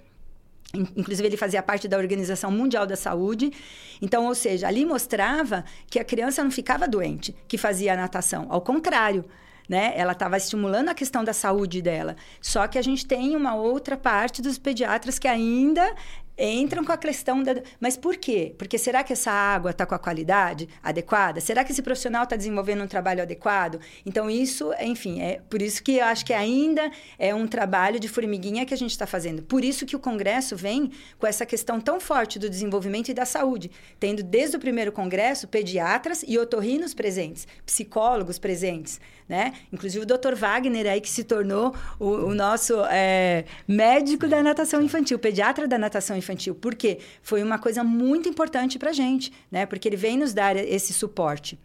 Inclusive, 0.75 1.29
ele 1.29 1.37
fazia 1.37 1.63
parte 1.63 1.87
da 1.87 1.99
Organização 1.99 2.51
Mundial 2.51 2.87
da 2.87 2.97
Saúde. 2.97 3.53
Então, 4.01 4.27
ou 4.27 4.35
seja, 4.35 4.67
ali 4.67 4.85
mostrava 4.85 5.65
que 5.89 5.99
a 5.99 6.05
criança 6.05 6.43
não 6.43 6.51
ficava 6.51 6.89
doente, 6.89 7.35
que 7.47 7.59
fazia 7.59 7.95
natação. 7.95 8.47
Ao 8.49 8.61
contrário, 8.61 9.25
né? 9.69 9.93
Ela 9.97 10.13
estava 10.13 10.37
estimulando 10.37 10.89
a 10.89 10.95
questão 10.95 11.25
da 11.25 11.33
saúde 11.33 11.81
dela. 11.81 12.17
Só 12.41 12.67
que 12.67 12.79
a 12.79 12.83
gente 12.83 13.07
tem 13.07 13.37
uma 13.37 13.55
outra 13.55 13.97
parte 13.97 14.43
dos 14.43 14.59
pediatras 14.59 15.19
que 15.19 15.29
ainda 15.29 15.95
entram 16.39 16.85
com 16.85 16.93
a 16.93 16.97
questão 16.97 17.43
da. 17.43 17.63
Mas 17.79 17.97
por 17.97 18.17
quê? 18.17 18.55
Porque 18.57 18.79
será 18.79 19.05
que 19.05 19.13
essa 19.13 19.31
água 19.31 19.71
está 19.71 19.85
com 19.85 19.95
a 19.95 19.99
qualidade 19.99 20.69
adequada? 20.83 21.41
Será 21.41 21.65
que 21.65 21.73
esse 21.73 21.83
profissional 21.83 22.25
está 22.25 22.37
desenvolvendo 22.37 22.83
um 22.83 22.87
trabalho 22.87 23.23
adequado? 23.23 23.81
Então, 24.05 24.31
isso, 24.31 24.73
enfim, 24.81 25.21
é 25.21 25.41
por 25.49 25.61
isso 25.61 25.83
que 25.83 25.97
eu 25.97 26.05
acho 26.05 26.25
que 26.25 26.33
ainda 26.33 26.91
é 27.19 27.35
um 27.35 27.47
trabalho 27.47 28.01
de 28.01 28.09
formiguinha 28.09 28.65
que 28.65 28.75
a 28.75 28.77
gente 28.77 28.91
está 28.91 29.07
fazendo. 29.07 29.43
Por 29.43 29.65
isso 29.65 29.87
que 29.87 29.97
o 29.97 30.01
Congresso 30.01 30.57
vem 30.57 30.91
com 31.19 31.27
essa 31.27 31.45
questão 31.45 31.81
tão 31.81 32.01
forte 32.01 32.39
do 32.39 32.49
desenvolvimento 32.49 33.09
e 33.09 33.15
da 33.15 33.25
saúde, 33.25 33.71
tendo 34.01 34.23
desde 34.23 34.57
o 34.57 34.61
primeiro 34.61 34.93
Congresso 34.93 35.47
pediatras 35.47 36.25
e 36.27 36.39
otorrinos 36.39 36.95
presentes, 36.95 37.47
psicólogos 37.65 38.39
presentes 38.39 39.01
né? 39.29 39.53
Inclusive 39.73 40.05
o 40.05 40.07
Dr. 40.07 40.35
Wagner 40.35 40.87
aí 40.87 41.01
que 41.01 41.09
se 41.09 41.25
tornou 41.25 41.75
o, 41.99 42.07
o 42.07 42.35
nosso 42.35 42.75
é, 42.91 43.45
médico 43.67 44.27
da 44.27 44.43
natação 44.43 44.83
infantil, 44.83 45.19
pediatra 45.19 45.67
da 45.67 45.79
natação 45.79 46.17
infantil. 46.17 46.55
Por 46.55 46.75
quê? 46.75 46.99
Foi 47.23 47.43
uma 47.43 47.59
coisa 47.59 47.83
muito 47.83 48.29
importante 48.29 48.79
para 48.79 48.91
a 48.91 48.93
gente, 48.93 49.33
né? 49.51 49.67
Porque 49.67 49.89
ele 49.89 49.97
vem 49.97 50.19
nos 50.19 50.33
dar 50.33 50.57
esse 50.57 50.93
suporte. 50.93 51.59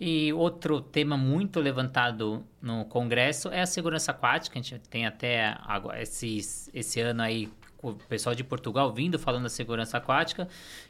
E 0.00 0.32
outro 0.32 0.80
tema 0.80 1.16
muito 1.16 1.58
levantado 1.58 2.44
no 2.62 2.84
Congresso 2.84 3.48
é 3.48 3.62
a 3.62 3.66
segurança 3.66 4.12
aquática. 4.12 4.58
A 4.58 4.62
gente 4.62 4.78
tem 4.88 5.06
até 5.06 5.56
agora, 5.64 6.00
esse, 6.00 6.38
esse 6.72 7.00
ano 7.00 7.22
aí 7.22 7.48
o 7.80 7.94
pessoal 7.94 8.34
de 8.34 8.42
Portugal 8.42 8.92
vindo 8.92 9.18
falando 9.18 9.44
da 9.44 9.48
segurança 9.48 9.98
aquática 9.98 10.48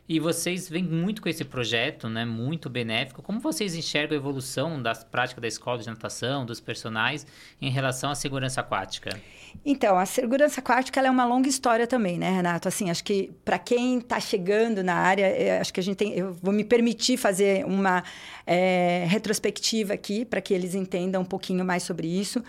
e 0.09 0.19
vocês 0.19 0.69
vêm 0.69 0.83
muito 0.83 1.21
com 1.21 1.29
esse 1.29 1.45
projeto, 1.45 2.09
né, 2.09 2.25
muito 2.25 2.71
benéfico. 2.71 3.23
Como 3.23 3.41
vocês 3.41 3.75
enxergam 3.75 4.17
a 4.17 4.21
evolução 4.21 4.81
das 4.81 5.05
práticas 5.05 5.43
da 5.43 5.49
escola 5.49 5.79
de 5.79 5.87
natação, 5.87 6.47
dos 6.47 6.61
personagens 6.61 7.27
em 7.61 7.71
relação 7.71 8.11
à 8.11 8.15
segurança 8.15 8.61
aquática? 8.61 9.21
Então, 9.65 9.99
a 9.99 10.07
segurança 10.07 10.61
aquática 10.61 11.01
é 11.01 11.11
uma 11.11 11.27
longa 11.27 11.49
história 11.49 11.87
também, 11.87 12.19
né, 12.19 12.31
Renato? 12.31 12.69
Assim, 12.69 12.91
acho 12.91 13.05
que 13.05 13.31
para 13.45 13.59
quem 13.59 13.99
está 13.99 14.19
chegando 14.21 14.83
na 14.83 14.95
área, 14.95 15.27
é, 15.27 15.61
acho 15.61 15.73
que 15.73 15.81
a 15.81 15.83
gente 15.83 15.97
tem, 15.97 16.13
eu 16.15 16.33
vou 16.33 16.53
me 16.53 16.65
permitir 16.65 17.17
fazer 17.17 17.67
uma 17.67 18.03
é, 18.47 19.05
retrospectiva 19.09 19.93
aqui 19.93 20.25
para 20.25 20.41
que 20.41 20.55
eles 20.55 20.75
entendam 20.75 21.23
um 21.23 21.25
pouquinho 21.25 21.65
mais 21.65 21.83
sobre 21.83 22.07
isso. 22.07 22.43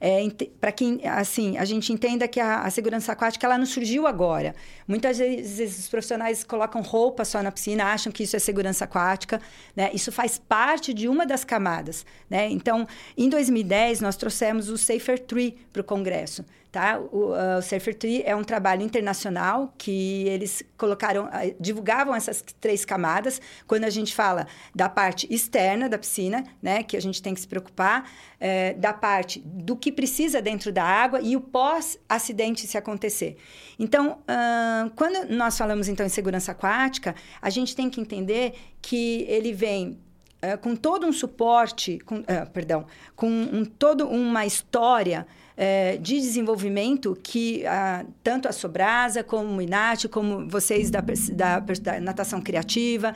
É, 0.00 0.20
para 0.60 0.70
quem, 0.70 1.00
assim, 1.06 1.58
a 1.58 1.64
gente 1.64 1.92
entenda 1.92 2.28
que 2.28 2.38
a, 2.38 2.62
a, 2.62 2.70
segurança 2.70 3.10
aquática 3.10 3.44
ela 3.46 3.58
não 3.58 3.66
surgiu 3.66 4.06
agora. 4.06 4.54
Muitas 4.86 5.18
vezes 5.18 5.78
os 5.78 5.88
profissionais 5.88 6.44
colocam 6.44 6.82
roupa 6.82 7.24
só 7.24 7.42
na 7.42 7.50
piscina, 7.50 7.84
acham 7.84 8.12
que 8.12 8.22
isso 8.22 8.36
é 8.36 8.38
segurança 8.38 8.84
aquática, 8.84 9.40
né? 9.74 9.90
Isso 9.92 10.12
faz 10.12 10.38
parte 10.38 10.94
de 10.94 11.08
uma 11.08 11.26
das 11.26 11.42
camadas, 11.42 12.06
né? 12.30 12.48
Então, 12.48 12.86
em 13.16 13.28
2010 13.28 14.00
nós 14.00 14.16
trouxemos 14.16 14.68
o 14.68 14.78
Safer 14.78 15.18
Tree 15.18 15.56
para 15.72 15.80
o 15.80 15.84
Congresso. 15.84 16.44
Tá? 16.70 16.98
O, 16.98 17.30
uh, 17.30 17.58
o 17.58 17.62
Surfer 17.62 17.94
Tree 17.94 18.22
é 18.26 18.36
um 18.36 18.44
trabalho 18.44 18.82
internacional 18.82 19.72
que 19.78 20.24
eles 20.28 20.62
colocaram, 20.76 21.24
uh, 21.24 21.56
divulgavam 21.58 22.14
essas 22.14 22.44
três 22.60 22.84
camadas. 22.84 23.40
Quando 23.66 23.84
a 23.84 23.90
gente 23.90 24.14
fala 24.14 24.46
da 24.74 24.88
parte 24.88 25.26
externa 25.32 25.88
da 25.88 25.96
piscina, 25.96 26.44
né, 26.62 26.82
que 26.82 26.96
a 26.96 27.00
gente 27.00 27.22
tem 27.22 27.32
que 27.32 27.40
se 27.40 27.48
preocupar, 27.48 28.10
é, 28.38 28.74
da 28.74 28.92
parte 28.92 29.40
do 29.40 29.76
que 29.76 29.90
precisa 29.90 30.40
dentro 30.40 30.70
da 30.70 30.84
água 30.84 31.20
e 31.20 31.36
o 31.36 31.40
pós-acidente 31.40 32.66
se 32.66 32.76
acontecer. 32.76 33.36
Então, 33.78 34.18
uh, 34.22 34.90
quando 34.94 35.28
nós 35.30 35.56
falamos 35.56 35.88
então 35.88 36.04
em 36.04 36.08
segurança 36.10 36.52
aquática, 36.52 37.14
a 37.40 37.50
gente 37.50 37.74
tem 37.74 37.88
que 37.90 38.00
entender 38.00 38.54
que 38.80 39.24
ele 39.28 39.52
vem 39.52 39.98
uh, 40.42 40.58
com 40.58 40.74
todo 40.74 41.06
um 41.06 41.12
suporte, 41.12 41.98
com, 42.00 42.16
uh, 42.20 42.50
perdão, 42.52 42.86
com 43.14 43.28
um, 43.28 43.64
todo 43.64 44.08
uma 44.08 44.46
história 44.46 45.26
é, 45.56 45.96
de 45.96 46.20
desenvolvimento 46.20 47.18
que 47.20 47.66
ah, 47.66 48.06
tanto 48.22 48.46
a 48.46 48.52
Sobrasa, 48.52 49.24
como 49.24 49.56
o 49.56 49.60
Inat, 49.60 50.06
como 50.06 50.48
vocês 50.48 50.88
da, 50.88 51.02
da, 51.32 51.58
da 51.58 52.00
natação 52.00 52.40
criativa, 52.40 53.12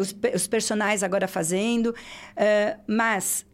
os, 0.00 0.12
os 0.34 0.48
personagens 0.48 1.04
agora 1.04 1.28
fazendo, 1.28 1.94
mas 2.88 3.46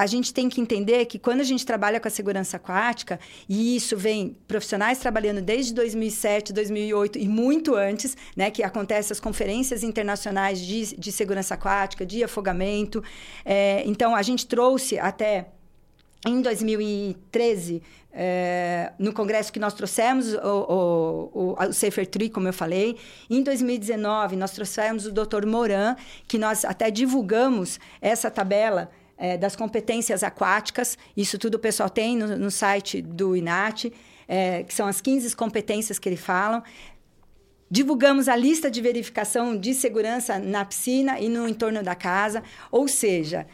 a 0.00 0.06
gente 0.06 0.32
tem 0.32 0.48
que 0.48 0.62
entender 0.62 1.04
que 1.04 1.18
quando 1.18 1.40
a 1.42 1.44
gente 1.44 1.64
trabalha 1.66 2.00
com 2.00 2.08
a 2.08 2.10
segurança 2.10 2.56
aquática, 2.56 3.20
e 3.46 3.76
isso 3.76 3.98
vem 3.98 4.34
profissionais 4.48 4.98
trabalhando 4.98 5.42
desde 5.42 5.74
2007, 5.74 6.54
2008 6.54 7.18
e 7.18 7.28
muito 7.28 7.74
antes, 7.74 8.16
né, 8.34 8.50
que 8.50 8.62
acontecem 8.62 9.12
as 9.12 9.20
conferências 9.20 9.82
internacionais 9.82 10.58
de, 10.58 10.96
de 10.96 11.12
segurança 11.12 11.52
aquática, 11.52 12.06
de 12.06 12.24
afogamento. 12.24 13.04
É, 13.44 13.82
então, 13.84 14.16
a 14.16 14.22
gente 14.22 14.46
trouxe 14.46 14.98
até 14.98 15.48
em 16.26 16.40
2013, 16.40 17.82
é, 18.10 18.92
no 18.98 19.12
congresso 19.12 19.52
que 19.52 19.60
nós 19.60 19.74
trouxemos 19.74 20.32
o, 20.32 20.38
o, 20.38 21.30
o, 21.34 21.56
o 21.62 21.72
Safer 21.74 22.06
Tree, 22.06 22.30
como 22.30 22.48
eu 22.48 22.54
falei. 22.54 22.96
Em 23.28 23.42
2019, 23.42 24.34
nós 24.34 24.52
trouxemos 24.52 25.04
o 25.04 25.12
Dr. 25.12 25.44
Moran, 25.46 25.94
que 26.26 26.38
nós 26.38 26.64
até 26.64 26.90
divulgamos 26.90 27.78
essa 28.00 28.30
tabela 28.30 28.90
é, 29.20 29.36
das 29.36 29.54
competências 29.54 30.24
aquáticas. 30.24 30.96
Isso 31.14 31.38
tudo 31.38 31.56
o 31.56 31.58
pessoal 31.58 31.90
tem 31.90 32.16
no, 32.16 32.38
no 32.38 32.50
site 32.50 33.02
do 33.02 33.36
INAT, 33.36 33.92
é, 34.26 34.64
que 34.64 34.72
são 34.72 34.86
as 34.88 35.00
15 35.00 35.36
competências 35.36 35.98
que 35.98 36.08
ele 36.08 36.16
falam. 36.16 36.62
Divulgamos 37.70 38.28
a 38.28 38.34
lista 38.34 38.70
de 38.70 38.80
verificação 38.80 39.56
de 39.56 39.74
segurança 39.74 40.38
na 40.38 40.64
piscina 40.64 41.20
e 41.20 41.28
no 41.28 41.46
entorno 41.46 41.82
da 41.82 41.94
casa, 41.94 42.42
ou 42.72 42.88
seja, 42.88 43.46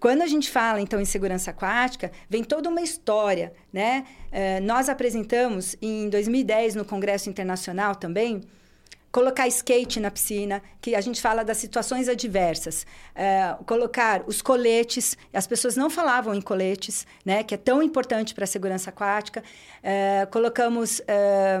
quando 0.00 0.22
a 0.22 0.26
gente 0.26 0.48
fala, 0.48 0.80
então, 0.80 1.00
em 1.00 1.04
segurança 1.04 1.50
aquática, 1.50 2.12
vem 2.30 2.44
toda 2.44 2.68
uma 2.68 2.80
história, 2.80 3.52
né? 3.72 4.06
É, 4.30 4.60
nós 4.60 4.88
apresentamos, 4.88 5.76
em 5.82 6.08
2010, 6.08 6.76
no 6.76 6.84
Congresso 6.84 7.28
Internacional 7.28 7.96
também, 7.96 8.42
colocar 9.10 9.46
skate 9.48 10.00
na 10.00 10.10
piscina, 10.10 10.62
que 10.80 10.94
a 10.94 11.00
gente 11.00 11.20
fala 11.20 11.42
das 11.42 11.56
situações 11.56 12.08
adversas, 12.08 12.86
é, 13.14 13.56
colocar 13.66 14.22
os 14.26 14.42
coletes, 14.42 15.16
as 15.32 15.46
pessoas 15.46 15.76
não 15.76 15.88
falavam 15.88 16.34
em 16.34 16.40
coletes, 16.40 17.06
né, 17.24 17.42
que 17.42 17.54
é 17.54 17.58
tão 17.58 17.82
importante 17.82 18.34
para 18.34 18.44
a 18.44 18.46
segurança 18.46 18.90
aquática, 18.90 19.42
é, 19.82 20.26
colocamos 20.30 21.00
é, 21.06 21.58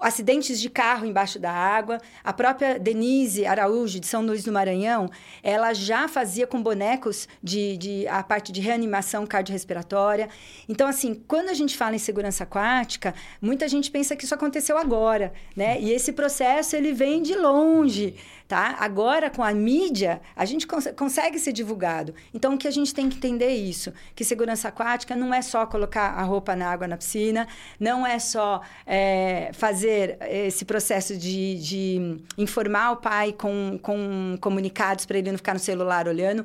acidentes 0.00 0.60
de 0.60 0.68
carro 0.68 1.06
embaixo 1.06 1.38
da 1.38 1.52
água. 1.52 2.00
A 2.22 2.32
própria 2.32 2.78
Denise 2.78 3.46
Araújo, 3.46 4.00
de 4.00 4.06
São 4.06 4.24
Luís 4.24 4.44
do 4.44 4.52
Maranhão, 4.52 5.10
ela 5.42 5.72
já 5.72 6.08
fazia 6.08 6.46
com 6.46 6.62
bonecos 6.62 7.28
de, 7.42 7.76
de 7.76 8.08
a 8.08 8.22
parte 8.22 8.52
de 8.52 8.60
reanimação 8.60 9.26
cardiorrespiratória. 9.26 10.28
Então, 10.68 10.86
assim, 10.86 11.14
quando 11.26 11.48
a 11.48 11.54
gente 11.54 11.76
fala 11.76 11.96
em 11.96 11.98
segurança 11.98 12.44
aquática, 12.44 13.14
muita 13.40 13.68
gente 13.68 13.90
pensa 13.90 14.16
que 14.16 14.24
isso 14.24 14.34
aconteceu 14.34 14.78
agora, 14.78 15.32
né? 15.56 15.80
E 15.80 15.92
esse 15.92 16.12
processo, 16.12 16.76
ele 16.76 16.92
vem 16.92 17.22
de 17.22 17.34
longe, 17.34 18.16
tá? 18.46 18.76
Agora, 18.78 19.30
com 19.30 19.42
a 19.42 19.52
mídia, 19.52 20.20
a 20.36 20.44
gente 20.44 20.66
cons 20.66 20.88
consegue 20.96 21.38
ser 21.38 21.52
divulgado. 21.52 22.14
Então, 22.32 22.54
o 22.54 22.58
que 22.58 22.68
a 22.68 22.70
gente 22.70 22.94
tem 22.94 23.08
que 23.08 23.16
entender 23.16 23.46
é 23.46 23.54
isso, 23.54 23.92
que 24.14 24.24
segurança 24.24 24.68
aquática 24.68 25.16
não 25.16 25.32
é 25.32 25.40
só 25.40 25.66
colocar 25.66 26.10
a 26.10 26.22
roupa 26.22 26.54
na 26.54 26.70
água 26.70 26.86
na 26.86 26.96
piscina, 26.96 27.48
não 27.80 28.06
é 28.06 28.18
só 28.18 28.60
é, 28.86 29.50
fazer 29.54 30.18
esse 30.30 30.64
processo 30.64 31.16
de, 31.16 31.56
de 31.56 32.20
informar 32.36 32.92
o 32.92 32.96
pai 32.96 33.32
com, 33.32 33.78
com 33.82 34.36
comunicados 34.40 35.06
para 35.06 35.18
ele 35.18 35.30
não 35.30 35.38
ficar 35.38 35.54
no 35.54 35.60
celular 35.60 36.06
olhando. 36.06 36.44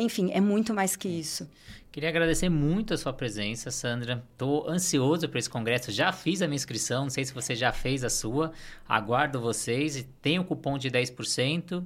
Enfim, 0.00 0.30
é 0.32 0.40
muito 0.40 0.72
mais 0.72 0.96
que 0.96 1.08
isso. 1.08 1.48
Queria 1.92 2.08
agradecer 2.08 2.48
muito 2.48 2.94
a 2.94 2.96
sua 2.96 3.12
presença, 3.12 3.70
Sandra. 3.70 4.24
Estou 4.32 4.68
ansioso 4.68 5.28
para 5.28 5.38
esse 5.38 5.50
congresso. 5.50 5.90
Já 5.90 6.12
fiz 6.12 6.40
a 6.40 6.46
minha 6.46 6.56
inscrição, 6.56 7.02
não 7.02 7.10
sei 7.10 7.24
se 7.24 7.34
você 7.34 7.54
já 7.54 7.72
fez 7.72 8.04
a 8.04 8.08
sua. 8.08 8.52
Aguardo 8.88 9.40
vocês 9.40 9.96
e 9.96 10.04
tem 10.04 10.38
o 10.38 10.44
cupom 10.44 10.78
de 10.78 10.88
10%. 10.88 11.84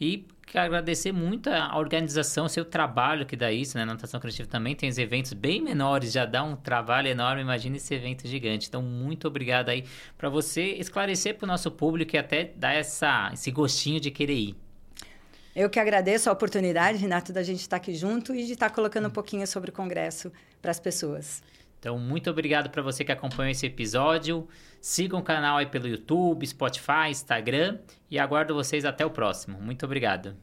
E 0.00 0.26
quero 0.46 0.66
agradecer 0.66 1.12
muito 1.12 1.48
a 1.48 1.76
organização, 1.76 2.44
o 2.44 2.48
seu 2.48 2.64
trabalho 2.64 3.26
que 3.26 3.34
dá 3.34 3.50
isso, 3.50 3.76
né? 3.76 3.84
Na 3.84 3.94
Natação 3.94 4.20
Criativa 4.20 4.48
também 4.48 4.76
tem 4.76 4.88
os 4.88 4.98
eventos 4.98 5.32
bem 5.32 5.60
menores, 5.60 6.12
já 6.12 6.24
dá 6.24 6.44
um 6.44 6.54
trabalho 6.54 7.08
enorme, 7.08 7.42
imagina 7.42 7.76
esse 7.76 7.92
evento 7.94 8.28
gigante. 8.28 8.68
Então, 8.68 8.82
muito 8.82 9.26
obrigado 9.26 9.70
aí 9.70 9.84
para 10.16 10.28
você 10.28 10.74
esclarecer 10.74 11.36
para 11.36 11.46
o 11.46 11.48
nosso 11.48 11.70
público 11.70 12.14
e 12.14 12.18
até 12.18 12.44
dar 12.44 12.74
essa, 12.74 13.30
esse 13.32 13.50
gostinho 13.50 13.98
de 13.98 14.10
querer 14.10 14.36
ir. 14.36 14.67
Eu 15.58 15.68
que 15.68 15.80
agradeço 15.80 16.30
a 16.30 16.32
oportunidade, 16.32 16.98
Renato, 16.98 17.32
da 17.32 17.42
gente 17.42 17.58
estar 17.58 17.78
aqui 17.78 17.92
junto 17.92 18.32
e 18.32 18.46
de 18.46 18.52
estar 18.52 18.70
colocando 18.70 19.08
um 19.08 19.10
pouquinho 19.10 19.44
sobre 19.44 19.70
o 19.70 19.72
Congresso 19.72 20.30
para 20.62 20.70
as 20.70 20.78
pessoas. 20.78 21.42
Então, 21.80 21.98
muito 21.98 22.30
obrigado 22.30 22.70
para 22.70 22.80
você 22.80 23.04
que 23.04 23.10
acompanhou 23.10 23.50
esse 23.50 23.66
episódio. 23.66 24.46
Sigam 24.80 25.18
o 25.18 25.22
canal 25.22 25.56
aí 25.56 25.66
pelo 25.66 25.88
YouTube, 25.88 26.46
Spotify, 26.46 27.10
Instagram 27.10 27.80
e 28.08 28.20
aguardo 28.20 28.54
vocês 28.54 28.84
até 28.84 29.04
o 29.04 29.10
próximo. 29.10 29.60
Muito 29.60 29.84
obrigado. 29.84 30.36